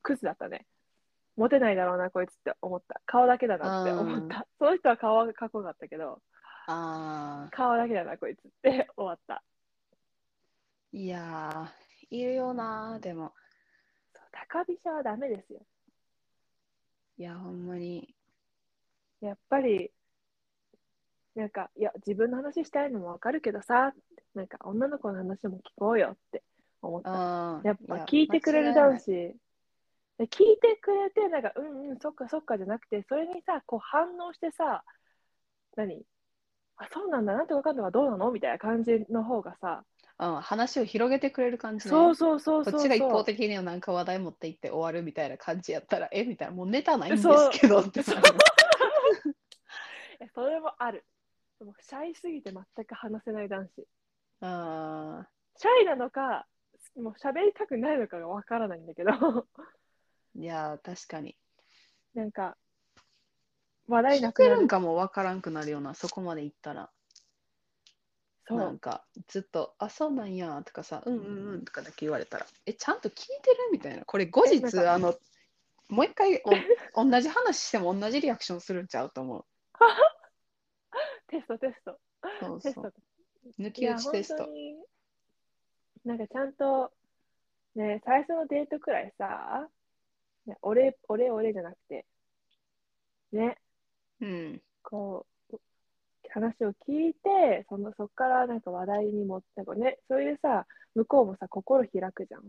[0.03, 0.67] クズだったね。
[1.37, 3.01] モテないだろうな、こいつって思った。
[3.07, 4.47] 顔だけだなって思った。
[4.59, 6.21] その人は顔がかっこよかったけど、
[6.67, 9.43] ああ、顔だけだな、こいつって終わった。
[10.93, 13.33] いやー、いるよな、でも。
[14.15, 15.61] そう高飛車はダメですよ。
[17.17, 18.15] いや、ほんまに。
[19.23, 19.91] やっぱり、
[21.35, 23.95] なんか、いや、自分の話したいのもわかるけどさ、
[24.35, 26.43] なんか、女の子の話も聞こうよって
[26.83, 27.61] 思った。
[27.65, 29.07] やっぱ聞いてくれる男子、
[30.19, 34.85] で聞いてくれて、なんか、うんうん、そっかそっかじゃなくて、それにさ、こう反応してさ、
[35.77, 36.03] 何？
[36.77, 38.31] あ、そうなんだ、なんとかかんとかどうなの？
[38.31, 39.85] みたいな感じの方がさ、
[40.19, 41.91] うん、話を広げてくれる感じね。
[41.91, 42.75] そうそうそうそう。
[42.75, 46.25] こっちが一方的になんか話題持っていって終わるみたいな感じやったら、え？
[46.25, 48.29] みたいな、もうネタないんですけどってそうなる。
[48.29, 48.39] え
[50.35, 51.05] それもある。
[51.59, 53.87] でもシャイすぎて全く話せない男子。
[54.41, 56.47] あシャイなのか、
[56.97, 59.45] もう喋りたくないのかがわからないんだけど、ー
[60.35, 61.37] いやー、確かに。
[62.15, 62.57] なんか、
[63.87, 64.57] 話題なくなる。
[64.57, 66.91] るんかもわからんくなるような、そこまでいったら。
[68.49, 68.59] そう。
[68.59, 74.05] なんか、ずっと、あ、そうなんやとかさ、うんうんうんとかだけ言われたら、え、ちゃんと聞いてるみたいな。
[74.05, 75.15] これ後日、あの、
[75.93, 76.43] もう一回
[76.97, 79.45] お同じ話しても同じリアクションするんちゃうと思う。
[81.29, 82.01] テストテスト。
[82.41, 82.95] そうそう。。
[83.59, 84.49] 抜き打ちテスト。
[86.07, 86.93] なんかちゃんと、
[87.75, 89.69] ね、最初のデートくらいさ、
[90.47, 92.07] ね、俺、俺、俺じゃなくて、
[93.33, 93.59] ね、
[94.21, 94.63] うん。
[94.83, 95.61] こう、
[96.31, 102.41] 話を聞いて、そのそっからなんか話題に持ってこうね、それでさ、向こうもさ、心開くじゃん。
[102.41, 102.45] っ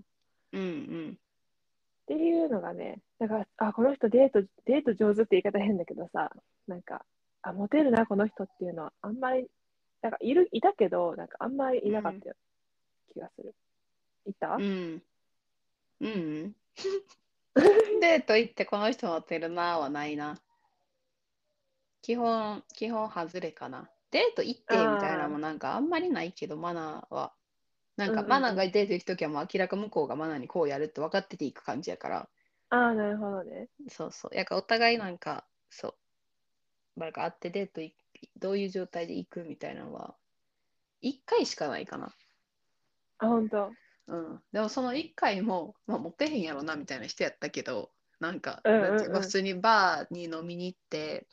[0.54, 1.20] うんうん。
[2.06, 6.32] ていうのがね、だから、あ、この人デート、デート上手って言い方変だけどさ、
[6.68, 7.06] なんか、
[7.42, 9.48] あ、モテるな、この人っていうのは、あんまり、
[10.02, 12.36] なんかいる、いたけど、なんかあんまりいなかったよ、
[13.14, 13.56] 気がする。
[14.26, 15.02] いた、うん。
[16.02, 16.56] うん。
[18.02, 20.42] デート行ってこの人モテるなはないな。
[22.02, 23.90] 基本、基本外れかな。
[24.12, 27.34] デート行ってみたいなのもなんかあんまりないけど、マナーは。
[27.96, 32.30] なんかマナーがデート行くときはもう明らか向こうがマナーにこうやるって分かってていく感じやから。
[32.70, 33.70] ああ、なるほどね。
[33.88, 34.36] そうそう。
[34.36, 35.96] やからお互いなんか、そ
[36.98, 37.00] う。
[37.00, 37.96] なんか会ってデートい
[38.38, 40.16] どういう状態で行くみたいなのは、
[41.02, 42.16] 1回しかないかな。
[43.20, 43.72] あ、本当。
[44.08, 51.28] うん、でもその1回も、まあ、モテへんやろなみたいな人やったけどなんか、普通にバーに飲みに行って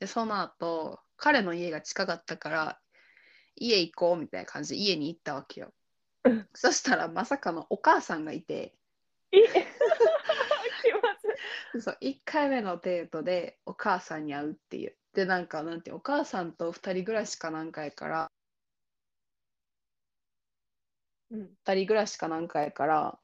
[0.00, 2.80] でその後彼の家が近かったから
[3.54, 5.85] 家行こうみたいな感じで家に行ったわけようん
[6.54, 8.74] そしたらまさかのお母さんがいて
[9.32, 9.38] え
[10.82, 11.82] 気まずい。
[11.82, 18.30] そう1回目のデートでお母さんに会うっていうでなんかなんてお母さんと2人暮らしかなんかやから
[21.30, 21.56] うん。
[21.64, 23.18] 2人暮らしかなんかやから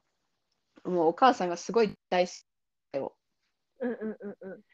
[0.85, 2.33] もうお母さんがすごい大好
[2.93, 3.17] きよ
[3.81, 4.65] うんうんうんうん。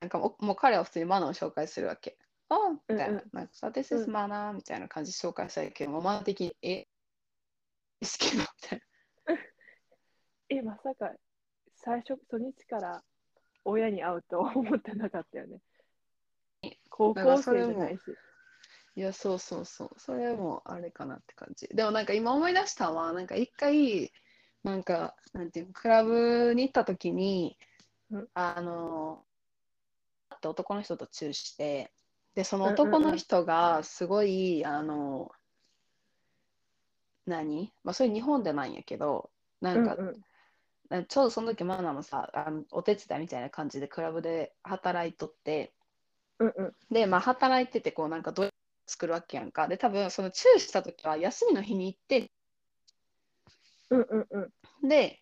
[0.00, 2.18] なんかもうもう彼は普通にマナーを紹介するわけ。
[2.48, 2.56] あ
[2.88, 3.08] みたいな。
[3.08, 6.88] うんうんなんか、So this is マナーみたいな感じで紹介されるけど、マナー的に、え、
[8.02, 8.82] ですけど、みたい
[10.50, 11.12] え、まさか、
[11.76, 13.02] 最初、初日から
[13.64, 15.60] 親に会うとは思ってなかったよね。
[16.90, 18.08] 高校生じゃないし。
[18.08, 18.14] な。
[18.96, 19.90] いや、そうそうそう。
[19.98, 21.68] それもあれかなって感じ。
[21.68, 24.12] でもなんか今思い出したのは、なんか一回、
[24.64, 27.56] なんか、なんていうのクラブに行った時に、
[28.10, 29.24] うんあの、
[30.28, 31.92] 会って男の人とチューして、
[32.34, 35.30] で、そのうんうんうん男の人がすごい、あの、
[37.26, 37.72] 何？
[37.84, 39.30] まあそれ日本でないんやけど
[39.60, 40.16] なんか、うんうん。
[40.88, 45.72] なちょうどその時マナもさあのお手伝いみたいな感じでクラブで働いとって
[46.38, 46.72] うんうん。
[46.90, 48.50] でまあ働いててこうなんかどう
[48.86, 49.68] 作るわけやんか。
[49.68, 52.30] で多分そのチューした時は休みの日に行って
[53.90, 54.38] うんうんう
[54.84, 54.88] ん。
[54.88, 55.20] で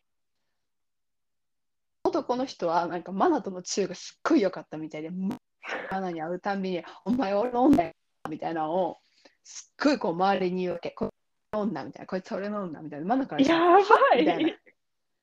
[2.02, 7.92] 男の人はなんかマナとのチューがすっごい良かったみたいでマナに会うたんびに「お前俺の女や」
[8.28, 8.98] みたいなのを
[9.44, 11.10] すっごいこう周りに言うわけ「こ
[11.52, 13.78] 女」みたいな「こいつ俺の女」みたいなマナからやば
[14.16, 14.20] い。
[14.20, 14.50] みたいな。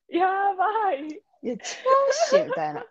[0.08, 1.06] やばい。
[1.42, 2.86] いや違うしみたいな。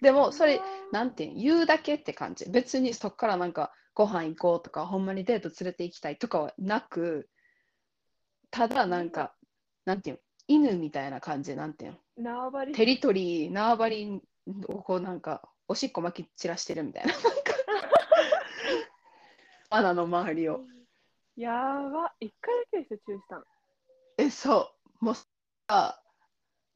[0.00, 0.60] でもそれ
[0.92, 2.48] なんていうん言うだけって感じ。
[2.48, 7.28] 別にそっからなんかご飯行こうとかほんまにデート連れて行きたいとかはなく
[8.50, 9.34] ただなんか
[9.84, 11.54] なんていうん犬みたいな感じ。
[11.56, 12.72] なんていうん縄張り。
[12.72, 14.22] テリトリー縄張り
[14.68, 17.14] をこうなんかおしっこ巻き散らしてるみたいな。
[19.70, 20.64] 穴 の周りを
[21.40, 22.12] やば。
[22.20, 23.44] 一回だけでしょチューしたの。
[24.18, 25.04] えそう。
[25.04, 25.14] もう
[25.68, 26.02] さ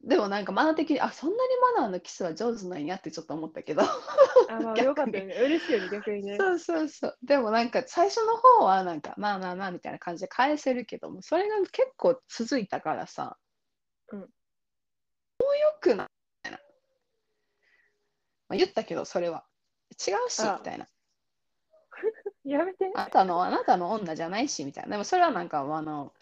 [0.03, 1.39] でもなんかマナー的にあそんなに
[1.75, 3.83] マナーのキスは上手なんやってちょっと思ったけど。
[3.83, 3.87] あ
[4.61, 5.35] まあよかったよね。
[5.35, 6.37] 嬉しいよね逆にね。
[6.37, 7.17] そうそうそう。
[7.23, 13.37] でもなんか最初の方はなんかまあまあまあみたいな感じで返せるけども、それが結構続いたからさ、
[14.11, 14.19] うん。
[14.19, 14.29] もうよ
[15.79, 16.09] くないみ
[16.43, 16.57] たいな。
[18.49, 19.45] まあ、言ったけどそれは。
[19.91, 20.57] 違うしあ。
[20.59, 20.87] みたいな。
[22.43, 24.91] やめてあなたのあなたの女じゃないしみたいな。
[24.91, 26.13] でもそれはなんかあの、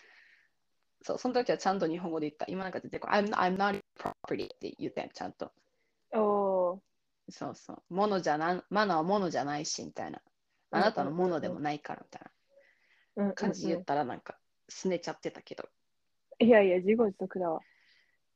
[1.02, 2.46] そう、その時はちゃんと日本語で言った。
[2.48, 5.52] 今なんか出てこない I'm, I'm not property って言ったよ、ちゃんと。
[6.14, 6.82] おお
[7.30, 7.94] そうそう。
[7.94, 10.22] ものじゃな、マナーはものじゃないしみたいな。
[10.72, 13.34] あなたのものでもないからみたいな。
[13.34, 15.70] 感じで言ったらなんかすねちゃってたけど。
[16.40, 17.62] いやいや自業自得だわ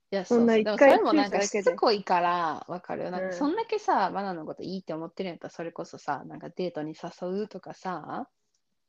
[0.09, 3.11] いや、そんな一回それもなんかしつこいからわかる？
[3.11, 8.29] なんうんかそんだけさ、マナのこといいって思ってるんやったらそれこそさ、なんかデートに誘うとかさ、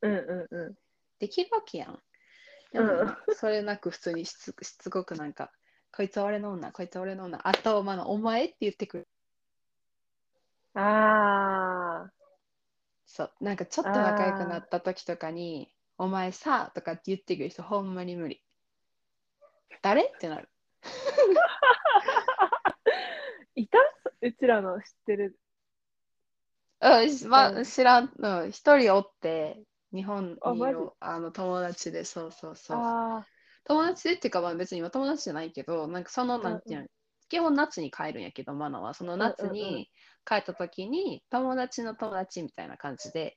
[0.03, 0.75] うんうんうん
[1.19, 1.99] できるわけやん。
[2.73, 5.51] でも、それなく普通にしつしつこくなんか、
[5.91, 9.09] こいつは俺の女、こいつは俺の女、あとマナお前って言ってくる。
[10.75, 12.13] ああ
[13.07, 18.41] そう、なんかちょっと仲良くなった時とかに、お前さとかって言ってくる人ほんまに無理。
[19.83, 20.03] 誰？
[20.05, 20.49] ってなる。
[23.55, 23.79] いた？
[24.21, 25.39] うちらの知ってる？
[26.81, 27.65] うん、しまうん。
[27.65, 29.63] 知らん、うん、一人おって、
[29.93, 32.79] 日本あマジにいるあの友達で、そうそうそう。
[32.79, 33.27] あ
[33.65, 36.87] 友達でっていうか、まあ、別に今友達じゃないけど、なんかその、んなんていうの、
[37.29, 39.61] 基本夏に帰るんやけど、マナは、その夏うんうんうん。
[39.61, 39.91] に
[40.25, 43.37] 帰った時に、友達の友達みたいな感じで、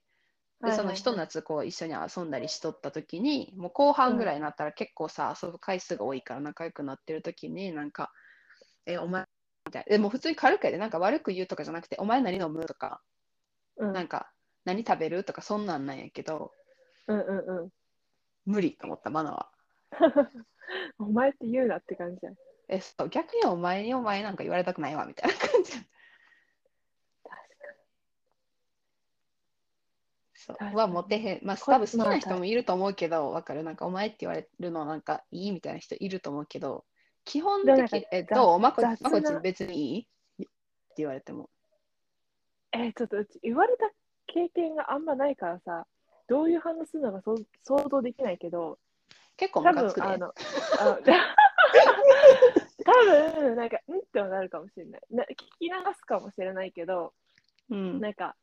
[0.63, 8.11] で、その一夏こう一緒に遊んだりしとった時に、もう後半ぐらいになったら結構さ、遊ぶ回数が多いから仲良くなってる時に、なんか、
[8.85, 9.25] え、お前、
[9.65, 9.91] みたいな。
[9.91, 12.65] でも普通に軽くやで、なんか悪く言うとかじゃなくて、お前何飲む？
[12.65, 13.01] とか、
[13.77, 14.31] うんなんか、
[14.65, 15.23] 何食べる？
[15.23, 16.51] とかそんなんなんやけど、
[17.07, 17.69] うんうんうん
[18.45, 19.51] 無理と思った、マナは。
[20.97, 22.29] お前って言うなって感じだ
[22.69, 25.73] え、そう、逆にお前にお前なんか言われたくないわ、みたいな感じ。
[30.45, 31.39] そうはモテへん。
[31.43, 33.63] まあ、こ多分好きまあな人もいると思うけど、わかる。
[33.63, 36.85] なんか、お前って言われるのなんかいいみたいな人いると思うけど、
[37.23, 38.59] 基本的、え、雑どう？
[38.59, 40.01] まこまこちん別にいい？
[40.01, 40.47] って
[40.97, 41.49] 言われても。
[42.73, 43.91] えーちょっとうち言われた
[44.27, 45.85] 経験があんまないからさ
[46.27, 48.79] どういう反応するのかそう想像できないけど
[49.35, 50.07] 結構多ムカつくで。
[50.07, 50.33] 分あの
[50.79, 50.95] あの
[52.85, 57.13] 多分なんかうんってはなるかもしれないな聞き流すかもしれないけど
[57.69, 57.99] うん。
[57.99, 58.37] なんか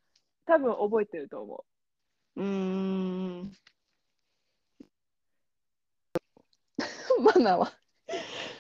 [0.45, 1.65] 多分覚えてると思
[2.39, 3.53] うーん。
[7.21, 7.73] マナは。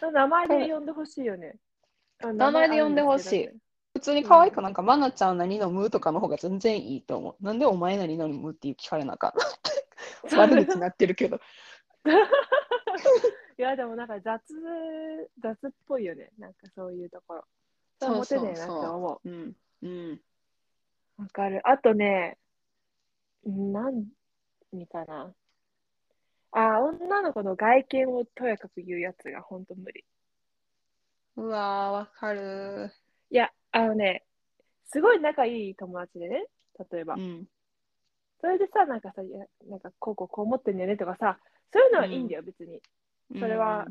[0.03, 1.57] う名前で呼んでほしいよね
[2.21, 3.49] あ名前で呼んでほしい
[3.95, 7.45] 普通に可愛くなんか、マナちゃん何飲むとかの方が全然いいと思う。
[7.45, 9.33] なんでお前何飲むっていう聞かれなかっ
[10.31, 10.37] た。
[10.39, 11.41] 悪口になってるけど。
[13.59, 14.41] いやでもなんか雑
[15.41, 17.45] 雑っぽいよねなんかそういうところ
[18.01, 19.57] そうモテねえなって思ううん。
[19.83, 20.21] うん。
[21.17, 21.61] わかる。
[21.69, 22.39] あとね、
[23.49, 24.07] 何
[24.87, 25.35] かな。
[26.53, 30.05] あ、女の子の外見をとやかく言うやつが本当無理。
[31.37, 32.93] うわー、わかる。
[33.31, 34.25] いや、あのね、
[34.87, 36.47] すごい仲いい友達でね、
[36.93, 37.15] 例えば。
[37.15, 37.47] うん。
[38.41, 41.39] それでさ、なんかさ、いやなんかこうこうこう思ってんだよねとかさ、
[41.73, 42.81] そういうのはいいんだよ、別に。
[43.39, 43.87] それは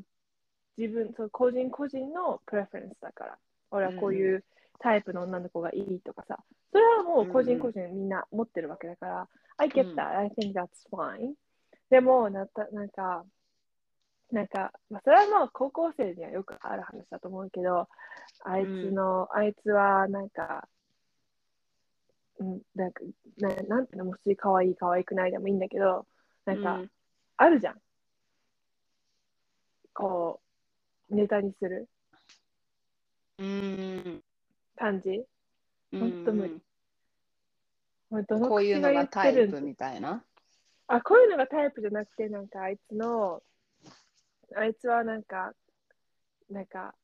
[0.78, 3.38] 自分、そう個人個人のプレフェレンスだから。
[3.72, 4.44] 俺はこういう
[4.80, 6.38] タイプの女の子がいいとかさ、
[6.72, 11.34] それはもう個人個人みんな持ってるわけだから、I get that, I think that's fine.
[11.90, 13.26] でも、なったなんか、
[14.32, 17.88] なんか、まあ、それはもう高校生にはよくある話だと思うけど、
[18.44, 20.68] あいつの、あいつはなんか、
[22.40, 23.02] うん、なんか
[23.38, 26.06] ななんていうの、もし可愛い可愛くないでもいいんだけど、
[26.46, 26.92] なんか、うん。
[27.38, 27.82] あるじゃん。
[29.94, 30.42] こ
[31.10, 31.88] う、ネタにする。
[33.40, 34.24] うん。
[34.78, 35.26] 感じ。
[35.92, 36.62] ほんと無理うん
[38.10, 40.24] もうどのこういうのがタイプみたいな？
[40.88, 43.44] あ、こういうのがタイプじゃなくて、なんかあいつの、
[44.56, 45.52] あいつはなんか、
[46.50, 46.96] なんか、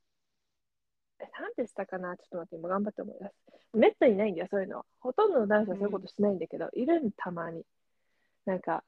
[1.19, 2.15] え、なんでしたかな？
[2.15, 3.33] ちょっと待って、今頑張って思い出す。
[3.77, 4.85] めったにないんだよ、そういうのは。
[4.99, 7.65] ほとんどの男子はそういうことしないんだけど、いるんたまに。
[8.45, 8.85] なんか、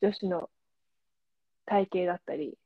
[0.00, 0.48] 女子の
[1.66, 2.56] 体型だったり、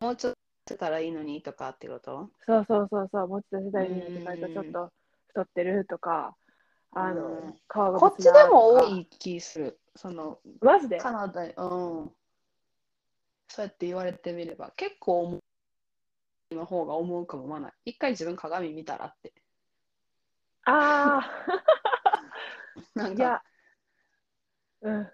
[0.00, 2.30] もうちょっとしてたらいいのにとかってこと？
[2.44, 4.92] そうそうそうそう、持ち出せたりにとか、うんちょっと
[5.28, 6.36] 太ってるとか、
[6.92, 9.80] あのうん、顔がこっちでも多い気する。
[9.94, 10.98] そのマジで？
[10.98, 11.50] カナダ、うん。
[13.48, 15.38] そうやって言われてみれば、結構
[16.52, 17.72] の方が思うかもまない。
[17.86, 19.32] 一回自分鏡見たらって。
[20.64, 21.30] ああ、
[22.94, 23.42] なんか、いや、
[24.82, 25.10] うん。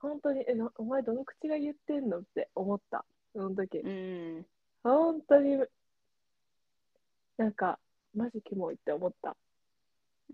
[0.00, 3.78] 本当に、え、なお前どの口が言ってんのって思った、その時。
[3.78, 4.46] うん。
[4.82, 5.58] 本当に、
[7.36, 7.78] なんか、
[8.14, 9.36] マジキモいって思った。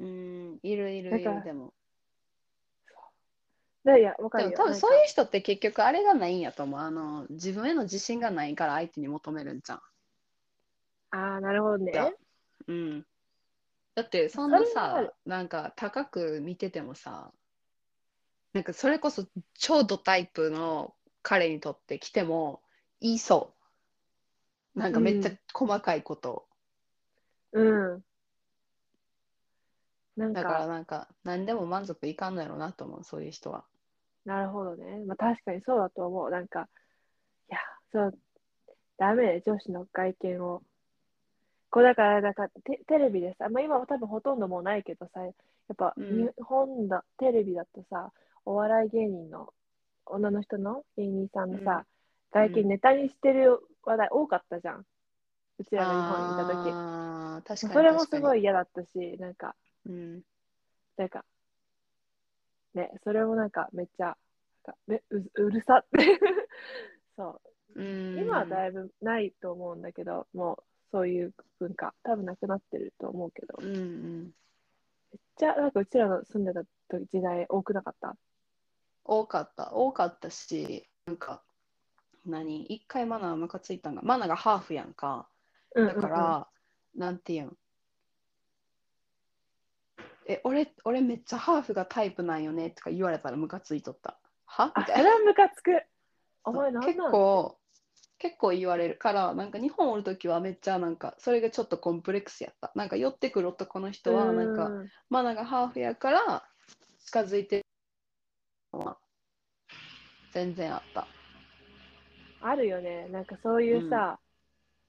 [0.00, 1.72] うん、いるいるいる、でも。
[3.84, 4.56] でいや、わかでるよ。
[4.56, 6.80] 多分そういう人って結局あれがないんやと思う。
[6.80, 9.78] あの、自分への自信がないから相手に求めるんじゃん。
[11.11, 11.92] ああ、なるほどね。
[11.92, 12.12] だ
[12.66, 13.06] うん。
[13.94, 17.32] だってそんなさる、なんか高く見ててもさ、
[18.52, 22.62] なんかそれこそ超ドタイプの彼にとって来ても
[23.00, 23.58] 言いそう。
[24.79, 26.47] なんかめっちゃうん細かいこと。
[27.53, 28.05] うん。
[30.17, 33.64] なんだからか、なんか何でも満足いかんのやろうなと思う、そういう人は。
[34.25, 35.05] なるほどね。
[35.07, 36.31] まあ確かにそうだと思う。
[36.31, 36.69] なんか、
[37.51, 37.59] いや、
[37.93, 38.19] そう、
[38.99, 40.62] ダメね、女子の外見を。
[41.71, 45.35] こうだから、なんかテテレビでさ、まあ今は多分ほとんどもうないけどさ、やっ
[45.77, 48.12] ぱうん日本だ、テレビだとさ、
[48.45, 49.53] お笑い芸人の
[50.07, 51.85] 女の人の芸人さんのさ、
[52.33, 54.87] 外見ネタにしてる話題多かったじゃん。
[55.59, 56.68] うちらが日本にいた時。
[56.70, 58.38] あー確かにそれもすごい。
[58.38, 60.22] い嫌だったし、なんか、うん
[60.96, 61.24] なんか、
[62.74, 64.16] ね、それもなんかめっちゃ、なん
[64.64, 65.98] かめううるさって。
[67.16, 67.40] そ
[67.77, 67.81] う。
[67.81, 73.79] うん今はだいぶないと思うんだけど、もうそういう文化、多分なくなってると思うけど、めっうんう
[74.24, 74.35] ん
[75.37, 78.16] ちゃなんかうちらの住んでた時時代多くなかった？
[79.05, 81.42] 多かった多かったしなんか
[82.31, 82.64] 何？
[82.67, 85.29] 一回マナームカついたんがマナーがハーフやんか。
[85.75, 86.49] だから、
[86.97, 87.57] なんていうん？
[90.27, 92.71] え俺俺めっちゃハーフがタイプなんよね？
[92.71, 94.19] とか言われたらムカついとった。
[94.47, 94.73] は？
[94.75, 95.83] あ、れはムカつく。
[96.45, 97.59] お前なん結構
[98.19, 102.73] 結構言われるからなんか日本おる時はめっちゃなんかそれがちょっとコンプレックスやった。
[102.75, 106.43] なんか寄ってくる男の人はなんかうんマナがハーフやから
[107.05, 107.62] 近づいてる
[108.73, 108.99] のは
[110.33, 111.07] 全然あった。
[112.40, 113.09] あるよね。
[113.09, 114.18] なんかそういうさ、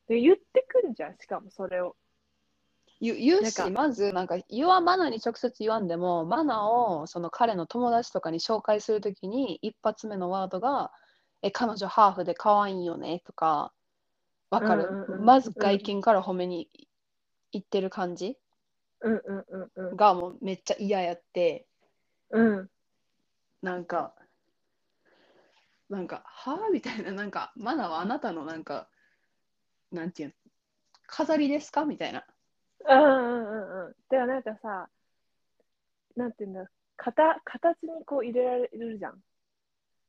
[0.08, 1.96] で言ってくんじゃん、しかもそれを。
[3.02, 10.92] 言う言うし、まずなんか言わマナに直接言わんでも、マナをその彼の友達とかに紹介するときに、一発目のワードが、
[11.42, 13.72] え、彼女ハーフで可愛いよねとか、
[14.50, 16.70] わかる、うんうんうんまず外見から褒めに
[17.52, 18.38] 言ってる感じ？
[19.02, 19.96] うんうんうんうん。
[19.96, 21.68] がもうめっちゃ嫌やって、
[22.32, 22.70] うん。
[23.62, 24.14] なんか、
[25.90, 28.88] なんか、はあみたいな、なんか、マナはあなたのなんか、
[29.92, 30.36] なんていうの、
[31.08, 32.24] 飾りですかみたいな。
[32.88, 33.96] うんうんうんうん。
[34.10, 34.90] でもなんかさ、
[36.16, 39.20] なんていうんだ、形形にこう入れられるじゃん。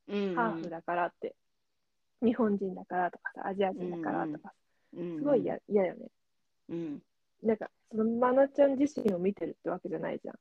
[0.07, 1.35] うんハーフだからって。
[2.21, 4.53] 日本人だからとかさ、アジア人だからとか、
[4.93, 6.07] うんすごい嫌嫌よね。
[6.69, 7.03] うん。
[7.41, 10.35] なんか、そのマナちゃん自身を見てるってわけじゃないじゃん。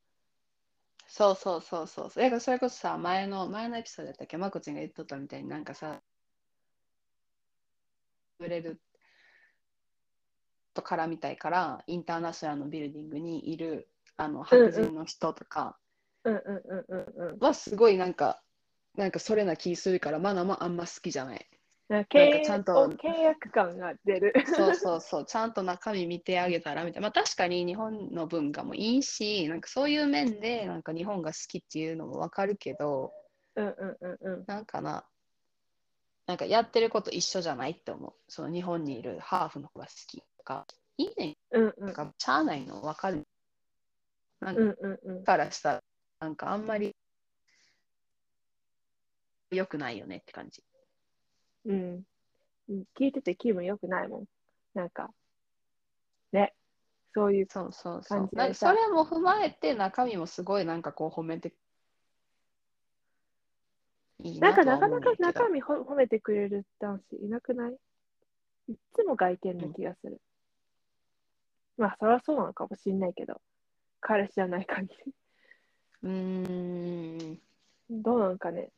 [1.12, 2.08] そうそうそうそう。
[2.14, 6.00] だからそれこそさ、前の、前のエピソードだったっけ、まこちゃんが言っとったみたいになんかさ、
[8.38, 8.80] 売れる
[10.72, 15.76] と絡みたいから、インターナショナルのビルディングにいるあの白人の人とか。
[17.40, 18.40] はすごいなんか、
[18.94, 21.59] なんかそれな気するから、マナもあんま好きじゃない。
[21.90, 24.32] なんかちゃんと約契約感が出る。
[24.46, 27.08] そうそうそう、ちゃんと中身見てあげたらみたいな。
[27.08, 33.12] まあ確かに日本の文化もいいし、なんかそういう面でなんか日本が好きっていうのもわかるけど、
[33.56, 34.44] うんうんうんうん。
[34.46, 35.04] なんかな、
[36.26, 38.12] なんかやってること一緒じゃないって思う。
[38.28, 40.64] その日本にいるハーフの方が好きとか、
[40.96, 43.26] いいねうんうんなんかしゃあないのわかる。
[44.38, 45.24] なんかうんうんうん。
[45.24, 45.82] からしたら、
[46.20, 46.94] なんかあんまり
[49.50, 50.62] 良くないよねって感じ。
[51.64, 52.02] うん。
[52.68, 54.24] うん聞いてて気分良くないもん。
[54.74, 55.10] なんか、
[56.32, 56.54] ね。
[57.12, 58.30] そういう、そうそうそう。
[58.54, 61.52] それも踏まえて中身もすごいなんかこう褒めて
[64.22, 67.72] いいなんかなかなか中身ほ褒めてくれる男子いなくない？
[68.68, 70.20] いっつも外見な気がする。
[71.76, 73.40] まあ、そりゃそうなのかもしんないけど、
[74.00, 75.14] 彼氏じゃない限り。
[76.02, 77.40] うーん。
[77.90, 78.70] どうなんかね。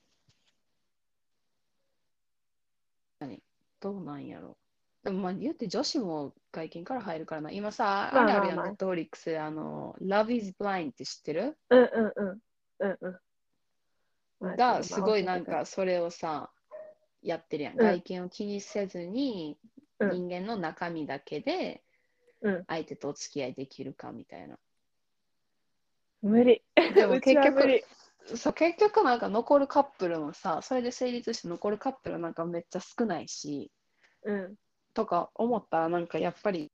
[3.83, 4.57] どうなんやろ。
[5.03, 7.51] でもまあ言って女子も外見から入るからな。
[7.51, 11.59] 今さ、まああれあるやん、ネットフリックスであの、Love is Blind って知ってる？
[11.71, 12.39] うんうんうん。
[12.79, 13.21] うんうん。
[14.41, 15.45] まあがすごいなん。
[15.45, 16.51] かそれをさ、
[17.23, 17.75] やってるやん。
[17.75, 19.59] うん外見を気にせずに、
[19.99, 21.83] うん人間の中身だけで
[22.41, 24.59] うん相手とお付き合いできるかみたいな。
[26.23, 26.63] 無理。
[26.95, 27.85] でも結局、 は無理。
[28.37, 33.71] そう結局なんか残るカップルもさ、それで成立して残るカップルなんかめっちゃ少ないし、
[34.25, 34.55] うん。
[34.95, 36.71] とか思ったらなんかやっぱり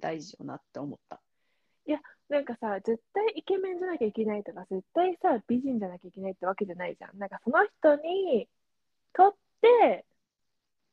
[0.00, 1.20] 大事よなって思った。
[2.28, 7.18] なんかさ、絶対イケメンじゃなきゃいけないとか、絶対さ、美人じゃなきゃいけないってわけじゃないじゃん。
[7.18, 8.48] なんかその人に
[9.12, 10.04] とって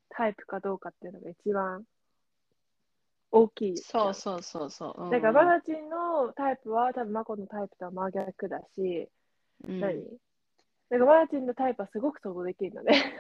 [0.10, 1.84] タイプかどうかっていうのが一番
[3.32, 3.78] 大きい。
[3.78, 5.04] そうそうそうそう。
[5.06, 9.10] うんだから、バナチンのタイプは多分マコのタイプとは真逆だし、
[9.68, 10.04] うん、何？
[10.90, 13.14] だからバナチンのタイプはすごく想像できるのね。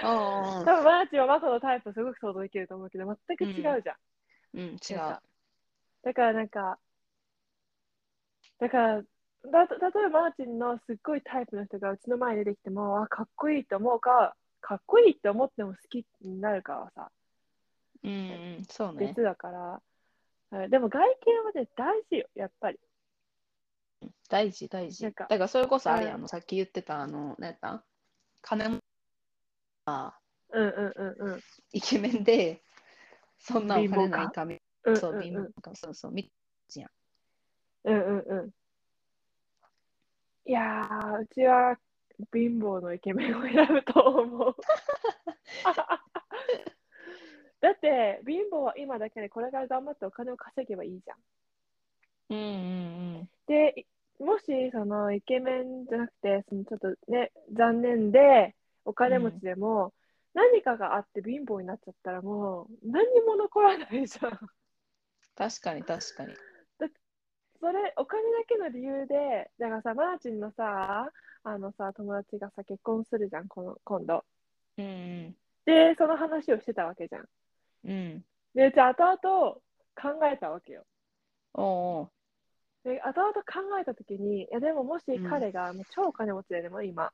[0.00, 3.96] 多分バナチンはマコのタイプすごく想像できると思うけど、全く違うじゃん。
[4.54, 4.96] うん、違う。
[4.96, 5.22] なんか
[6.04, 6.78] だからなんか、
[8.60, 17.10] だから、だ例えばマーチンのすっごいタイプの人がうちの前に出てきても、あ、かっこいいと思うか、かっこいいって思っても好きになるかはさ、
[18.04, 18.14] うんう
[18.60, 19.08] ん、そうね。
[19.08, 19.58] 別だから。
[19.58, 22.78] はいでも外見はね、大事よ、やっぱり。
[24.28, 25.04] 大事、大事。
[25.04, 27.84] だからそれこそあれやうんん、さっき言ってた、あの、何やった？
[28.42, 28.78] 金も
[29.86, 30.18] あ
[30.50, 31.40] うんうんうんうん。
[31.72, 32.62] イケメンで、
[33.38, 36.30] そんなお金ないため、うんそう、うんうん貧乏か、そうそう、み
[37.84, 38.50] うんうんうん。
[40.44, 41.78] いやー、うちは
[42.32, 44.56] 貧乏のイケメンを選ぶと思う。
[47.60, 51.18] だって、貧乏は今だけでこれから頑張ってお金を稼げばいいじゃん。
[52.30, 52.42] うんう
[53.22, 58.54] んで、いもしそのイケメンじゃなくて、そのちょっとね、残念で
[58.84, 59.94] お金持ちでも、
[60.34, 64.38] 何かがあって貧乏になっちゃったらもう何にも残らないじゃん。
[65.36, 66.34] 確かに、確かに。
[67.60, 71.10] それ、お金だけの理由で、だからさ、マーチンのさ、
[71.42, 74.24] あのさ、友達がさ、結婚するじゃん、この今度。
[74.76, 74.88] うんう
[75.30, 75.36] ん。
[75.64, 77.28] で、その話をしてたわけじゃん。
[77.84, 78.24] うん。
[78.54, 79.54] で、じゃあ、後々
[80.18, 80.84] 考えたわけよ。
[81.54, 81.64] おう
[82.00, 82.17] おう
[82.84, 85.28] で、後々考えたときに、いや、でももしうん。
[85.28, 87.12] 彼がもう超お金持ちで、でも今、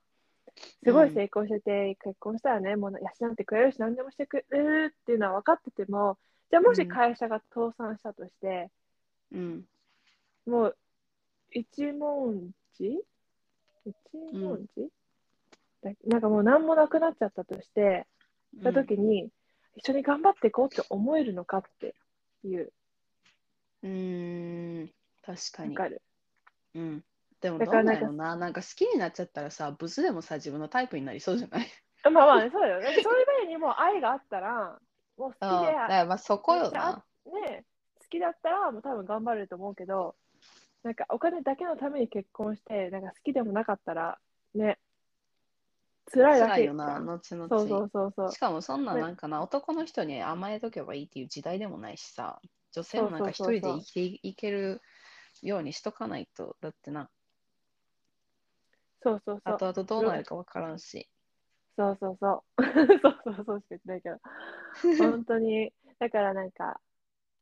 [0.84, 6.18] すごい成功してて、結婚したらね、もう養ってくれるし、何でもしてくれるっていうのは分かってても、
[6.50, 8.70] じゃあもし会社が倒産したとして、
[9.32, 9.66] うん。
[10.46, 10.76] もう
[11.50, 13.02] 一文字？
[13.86, 13.94] 一
[14.32, 14.88] 文字、
[15.82, 18.06] だなんかもう何もなくなっちゃったとして、
[18.58, 19.30] したときに、
[19.76, 21.94] 一緒に頑張っていこうって思えるのかって
[22.44, 22.72] いう、
[23.82, 24.90] うん。
[25.28, 25.34] うん。
[25.36, 25.70] 確かに。
[25.76, 26.02] わかる。
[26.74, 27.04] うん。
[27.40, 28.36] でもどうなんやろな。
[28.36, 31.66] なんか好きになっちゃったらさ、ブスでもさ、自分のタイプになりそうじゃない？
[32.04, 33.02] まあまあね、そうだよね。
[33.02, 34.78] そういう場合にもう愛があったら、
[35.16, 37.04] もう好きで、ああだからまあそこよな。
[37.26, 37.64] ね、
[37.98, 40.16] 好きだったらもう多分頑張れると思うけど、
[40.82, 44.18] なんかお金だけのために結婚して、なんか好きでもなかったら、
[44.54, 44.78] ね、
[46.12, 47.48] 辛いだ辛けいよな、後々。
[47.48, 48.38] そうそうそうそうし。
[48.38, 52.40] かもそんなねなんかな、男の人に甘えとけばいいっていう時代でもないしさ、
[52.72, 54.82] 女性もなんか一そうそうそうそう人で生きていける
[55.44, 57.08] ようにしとかないと、だってな、
[59.04, 59.54] そうそうそう。
[59.54, 61.08] 後々どうなるかわからんし。
[61.76, 62.62] そうそうそう。
[63.02, 64.18] そうそうそうしか言ってないけど。
[64.98, 65.72] 本当に。
[65.98, 66.80] だからなんか、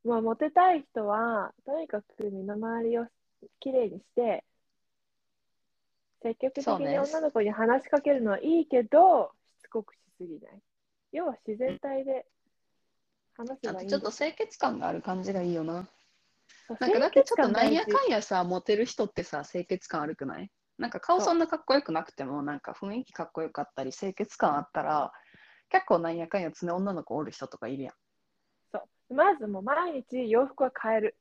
[0.04, 3.06] まあ、モテたい人は、とにかく身の回りを
[3.60, 4.44] きれいにして、
[6.22, 10.62] 積極的に女の子に話しかけるのはいいけど、しつこくしすぎない。
[11.12, 12.26] 要は自然体で
[13.34, 15.86] 話せあばいいちょっと清潔感がある感じがいいよな。
[16.80, 20.50] なんかだってちょっとなんやかんやさ、モテる人ってさ、清潔感悪くない？
[20.78, 25.12] なんか顔そんなかっこよくなくても、なんか雰囲気かっこよかったり、清潔感あったら、
[25.68, 27.94] 結構なんやかんや常女の子おる人とかいるやん。
[28.72, 28.78] そ
[29.10, 31.16] うまずもう毎日洋服は変える。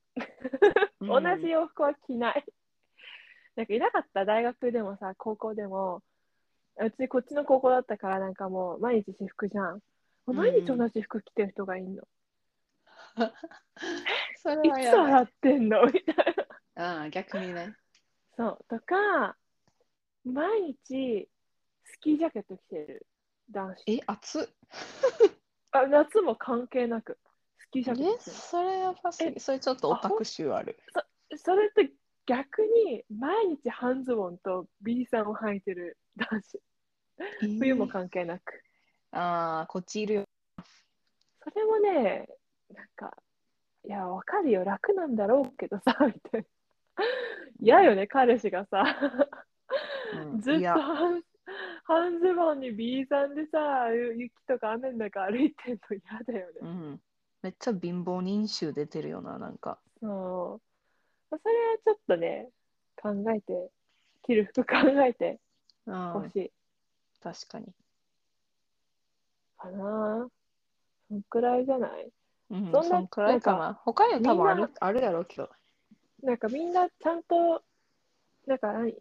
[1.00, 2.46] 同じ洋服は着ない。
[3.56, 4.26] なんかいなかった？
[4.26, 6.02] 大学でもさ、高校でも、
[6.78, 9.80] うちこっちの高校だったからなんかもう毎日私服じゃん。
[10.26, 12.04] 毎日同じ服着てる人がいんの。
[14.42, 14.88] それいつはい。
[14.88, 15.86] 洗ってんの？
[15.86, 16.16] みたい
[16.76, 16.84] な。
[17.00, 17.76] ああ、逆にね。
[18.36, 18.66] そう。
[18.68, 19.38] とか、
[20.26, 21.30] 毎日
[21.84, 23.06] スキージャケット着てる
[23.52, 23.84] 男子。
[23.88, 24.48] え、熱っ。
[25.74, 27.18] あ夏も関係なく
[27.58, 29.40] スキージャケッえ、ト着てるそれやばすぎ。
[29.40, 30.78] それちょっとオタク臭ある。
[31.38, 31.92] それって
[32.26, 36.62] 逆に毎日半ズボンと B さんを履いてる男子。
[37.60, 38.64] 冬も関係なく。
[39.12, 40.24] ああ、こっちいるよ。
[41.44, 42.28] それもね、
[42.70, 43.16] なんか、
[43.86, 46.48] いや、わかるよ、楽なんだろうけどさ、みたいな。
[47.60, 48.84] 嫌よね、彼氏がさ、
[50.32, 51.24] うんずっと半
[51.86, 56.54] 半ズボンに B さんでさ、雪とか雨の中歩いてんの嫌だよね。
[56.62, 57.02] うん。
[57.42, 59.80] めっちゃ貧乏人臭出てるよな、なんか。
[60.02, 60.62] そ
[61.32, 61.38] う。
[61.42, 62.50] それはちょっとね、
[63.02, 63.72] 考えて、
[64.24, 64.76] 着る服考
[65.08, 65.40] えて
[65.88, 66.52] うんほしい
[67.24, 67.66] 確かに。
[69.58, 70.28] かな。
[71.10, 72.12] そんくらいじゃない？
[72.52, 73.74] うん、そんなくらいかな？
[73.86, 75.50] 他にも多分あるあるやろうけど。
[76.22, 77.64] なんかみんなちゃんと、
[78.46, 78.94] なんか何？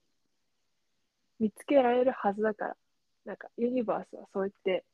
[1.40, 2.76] 見つけられるはずだから。
[3.26, 4.84] なんかユニバースはそう言って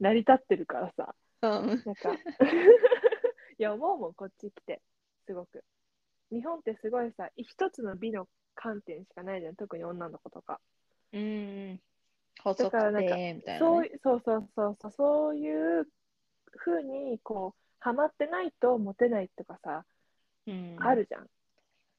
[0.00, 1.14] 成り立ってるからさ。
[1.42, 1.82] うん。
[1.84, 2.12] なんか、
[3.58, 4.80] いや、思うもん、こっち来て。
[5.26, 5.62] すごく。
[6.30, 9.56] 日本ってすごいさ、一つの美の観点しかないじゃん。
[9.56, 10.60] 特に女の子とか。
[11.12, 11.80] うん。
[12.42, 13.74] 細くだからなんかて、みたいな、ね。
[13.74, 15.88] そういそうそうそうそう、そういう
[16.58, 19.84] ふうに、こう、ハマってないとモテないとかさ、
[20.46, 21.26] うん、あるじゃん。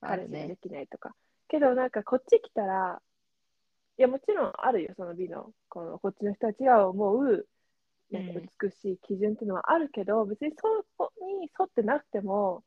[0.02, 0.58] 彼氏がでね。
[0.62, 1.16] きないとか。
[1.48, 3.02] けどなんかこっち来たら、
[3.98, 7.48] いやもちろんあるよ、その美の、このこっちの人たちが思う
[8.12, 10.64] なんかうん美しい基準っていうのはあるけど、別にそ
[10.98, 12.64] こに沿ってなくても、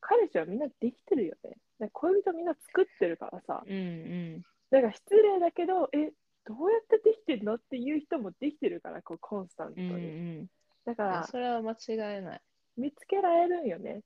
[0.00, 1.56] 彼氏はみんなできてるよね。
[1.78, 4.42] なんか恋人みんな作ってるからさ、うんうん。
[4.70, 6.12] なんか失礼だけど、え、
[6.44, 7.54] どうやってできてるの？
[7.54, 10.42] っていう人もできてるから、こうコンスタントうんうに。
[10.42, 10.46] ん。
[10.84, 12.42] だからそれは間違いない。
[12.76, 14.02] 見つけられるんよね。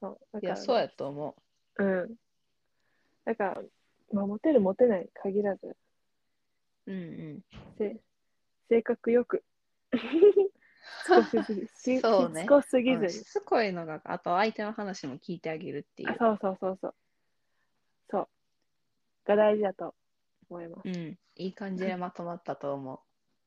[0.00, 0.18] そう。
[0.32, 1.36] だいや、からそうやと思
[1.76, 2.14] うん。
[3.24, 3.62] だから、
[4.12, 5.76] まあ、モテるモテない限らず、う。
[6.86, 7.02] うんう
[7.34, 7.40] ん。
[7.78, 7.96] せ
[8.68, 9.44] 性格よく、
[11.06, 13.02] 少しずつ、 しそうねしつこすぎずに。
[13.04, 16.10] うんしつこいのが、あと相手の話も聞いてあげるっていう。
[16.10, 16.94] あそうそうそうそう。
[18.10, 18.28] そう。
[19.26, 19.94] が大事だと
[20.48, 20.88] 思います。
[20.88, 21.18] うん。
[21.36, 22.98] いい感じでまとまったと思う。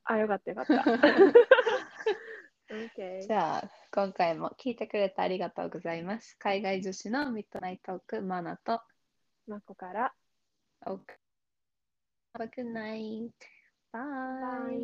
[0.05, 0.73] あ、よかったよかった。
[2.73, 6.35] OK じゃあ、今回も聞いてくれてありがとうございます。
[6.39, 8.81] 海外女子のミッドナイトーク、マナと、
[9.47, 10.13] まこから、
[10.87, 11.19] オーク。
[12.35, 13.31] Have a good night.
[13.91, 13.99] バ
[14.69, 14.79] Bye.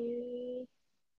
[0.64, 0.79] イ。